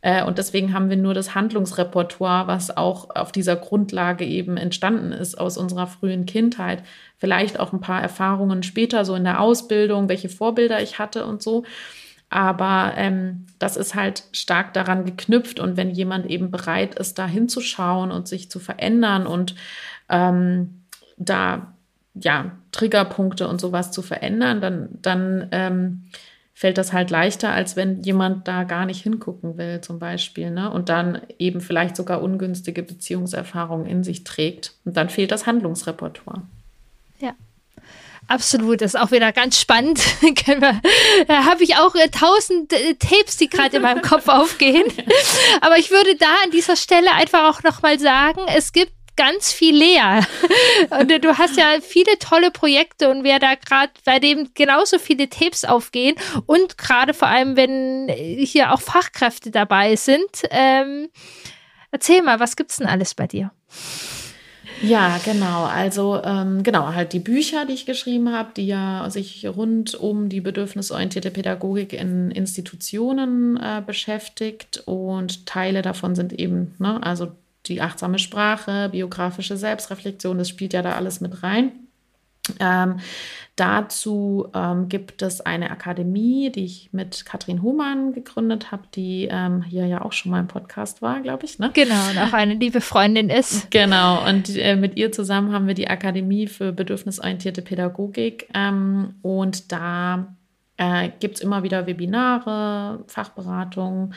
[0.02, 5.12] Äh, und deswegen haben wir nur das Handlungsrepertoire, was auch auf dieser Grundlage eben entstanden
[5.12, 6.82] ist aus unserer frühen Kindheit.
[7.18, 11.42] Vielleicht auch ein paar Erfahrungen später, so in der Ausbildung, welche Vorbilder ich hatte und
[11.42, 11.64] so.
[12.32, 15.60] Aber ähm, das ist halt stark daran geknüpft.
[15.60, 19.54] Und wenn jemand eben bereit ist, da hinzuschauen und sich zu verändern und
[20.08, 20.82] ähm,
[21.18, 21.74] da
[22.14, 26.04] ja Triggerpunkte und sowas zu verändern, dann, dann ähm,
[26.54, 30.70] fällt das halt leichter, als wenn jemand da gar nicht hingucken will, zum Beispiel, ne?
[30.70, 34.72] Und dann eben vielleicht sogar ungünstige Beziehungserfahrungen in sich trägt.
[34.86, 36.40] Und dann fehlt das Handlungsrepertoire.
[37.20, 37.34] Ja.
[38.32, 40.00] Absolut, das ist auch wieder ganz spannend.
[41.28, 44.86] da habe ich auch äh, tausend äh, Tapes, die gerade in meinem Kopf aufgehen.
[45.60, 49.76] Aber ich würde da an dieser Stelle einfach auch nochmal sagen, es gibt ganz viel
[49.76, 50.26] leer.
[50.98, 54.98] Und äh, du hast ja viele tolle Projekte und wer da gerade, bei dem genauso
[54.98, 56.16] viele Tapes aufgehen
[56.46, 60.24] und gerade vor allem, wenn hier auch Fachkräfte dabei sind.
[60.50, 61.10] Ähm,
[61.90, 63.50] erzähl mal, was gibt's denn alles bei dir?
[64.80, 65.64] Ja, genau.
[65.64, 70.28] Also ähm, genau, halt die Bücher, die ich geschrieben habe, die ja sich rund um
[70.28, 74.82] die bedürfnisorientierte Pädagogik in Institutionen äh, beschäftigt.
[74.86, 77.32] Und Teile davon sind eben, ne, also
[77.66, 81.72] die achtsame Sprache, biografische Selbstreflexion, das spielt ja da alles mit rein.
[82.58, 82.98] Ähm,
[83.56, 89.62] dazu ähm, gibt es eine Akademie, die ich mit Katrin Humann gegründet habe, die ähm,
[89.62, 91.58] hier ja auch schon mal im Podcast war, glaube ich.
[91.58, 91.70] Ne?
[91.74, 93.70] Genau, und auch eine liebe Freundin ist.
[93.70, 98.48] Genau, und äh, mit ihr zusammen haben wir die Akademie für bedürfnisorientierte Pädagogik.
[98.54, 100.34] Ähm, und da
[100.78, 104.14] äh, gibt es immer wieder Webinare, Fachberatungen.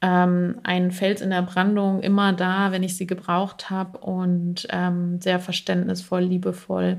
[0.03, 5.21] ähm, ein Fels in der Brandung immer da, wenn ich sie gebraucht habe und ähm,
[5.21, 6.99] sehr verständnisvoll, liebevoll.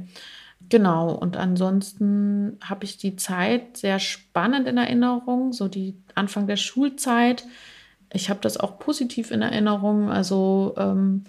[0.69, 6.55] Genau, und ansonsten habe ich die Zeit sehr spannend in Erinnerung, so die Anfang der
[6.55, 7.43] Schulzeit.
[8.13, 11.25] Ich habe das auch positiv in Erinnerung, also ähm,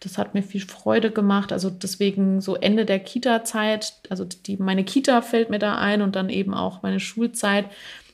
[0.00, 1.52] das hat mir viel Freude gemacht.
[1.52, 6.16] Also deswegen so Ende der Kita-Zeit, also die, meine Kita fällt mir da ein und
[6.16, 7.66] dann eben auch meine Schulzeit.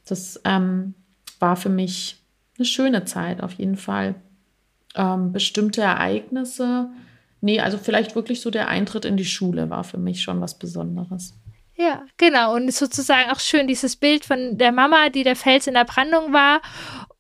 [0.07, 0.95] Das ähm,
[1.39, 2.17] war für mich
[2.57, 4.15] eine schöne Zeit auf jeden Fall.
[4.95, 6.91] Ähm, bestimmte Ereignisse,
[7.41, 10.59] nee, also vielleicht wirklich so der Eintritt in die Schule war für mich schon was
[10.59, 11.35] Besonderes.
[11.75, 12.55] Ja, genau.
[12.55, 16.33] Und sozusagen auch schön dieses Bild von der Mama, die der Fels in der Brandung
[16.33, 16.61] war.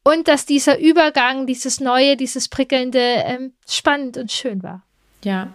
[0.04, 4.82] Und dass dieser Übergang, dieses Neue, dieses Prickelnde ähm, spannend und schön war.
[5.24, 5.52] Ja.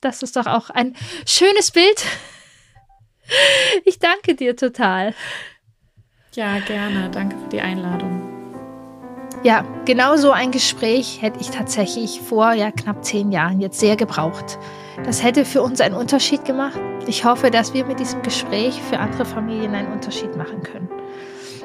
[0.00, 0.94] Das ist doch auch ein
[1.26, 2.04] schönes Bild.
[3.84, 5.14] Ich danke dir total.
[6.34, 7.10] Ja, gerne.
[7.10, 8.38] Danke für die Einladung.
[9.44, 13.96] Ja, genau so ein Gespräch hätte ich tatsächlich vor ja, knapp zehn Jahren jetzt sehr
[13.96, 14.58] gebraucht.
[15.04, 16.78] Das hätte für uns einen Unterschied gemacht.
[17.06, 20.88] Ich hoffe, dass wir mit diesem Gespräch für andere Familien einen Unterschied machen können.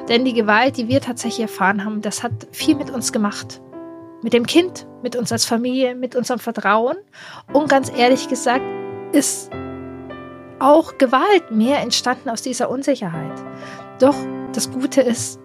[0.08, 3.60] Denn die Gewalt, die wir tatsächlich erfahren haben, das hat viel mit uns gemacht.
[4.22, 6.96] Mit dem Kind, mit uns als Familie, mit unserem Vertrauen.
[7.52, 8.64] Und ganz ehrlich gesagt,
[9.12, 9.50] ist
[10.58, 13.42] auch Gewalt mehr entstanden aus dieser Unsicherheit.
[13.98, 14.16] Doch
[14.52, 15.40] das Gute ist,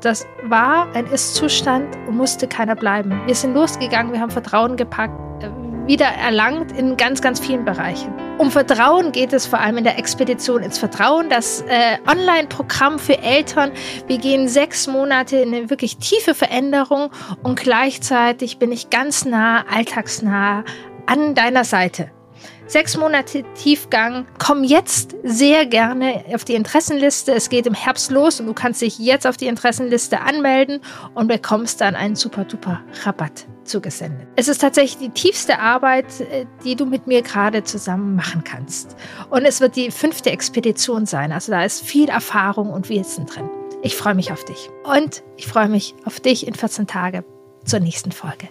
[0.00, 3.20] das war ein Ist-Zustand und musste keiner bleiben.
[3.26, 5.50] Wir sind losgegangen, wir haben Vertrauen gepackt, äh,
[5.86, 8.12] wieder erlangt in ganz, ganz vielen Bereichen.
[8.38, 13.18] Um Vertrauen geht es vor allem in der Expedition ins Vertrauen, das äh, Online-Programm für
[13.18, 13.72] Eltern.
[14.06, 17.10] Wir gehen sechs Monate in eine wirklich tiefe Veränderung
[17.42, 20.64] und gleichzeitig bin ich ganz nah, alltagsnah
[21.06, 22.10] an deiner Seite.
[22.66, 24.26] Sechs Monate Tiefgang.
[24.38, 27.32] Komm jetzt sehr gerne auf die Interessenliste.
[27.32, 30.80] Es geht im Herbst los und du kannst dich jetzt auf die Interessenliste anmelden
[31.14, 34.26] und bekommst dann einen super duper Rabatt zugesendet.
[34.36, 38.96] Es ist tatsächlich die tiefste Arbeit, äh, die du mit mir gerade zusammen machen kannst.
[39.30, 41.32] Und es wird die fünfte Expedition sein.
[41.32, 43.48] Also da ist viel Erfahrung und Wissen drin.
[43.82, 44.70] Ich freue mich auf dich.
[44.84, 47.24] Und ich freue mich auf dich in 14 Tagen
[47.64, 48.48] zur nächsten Folge.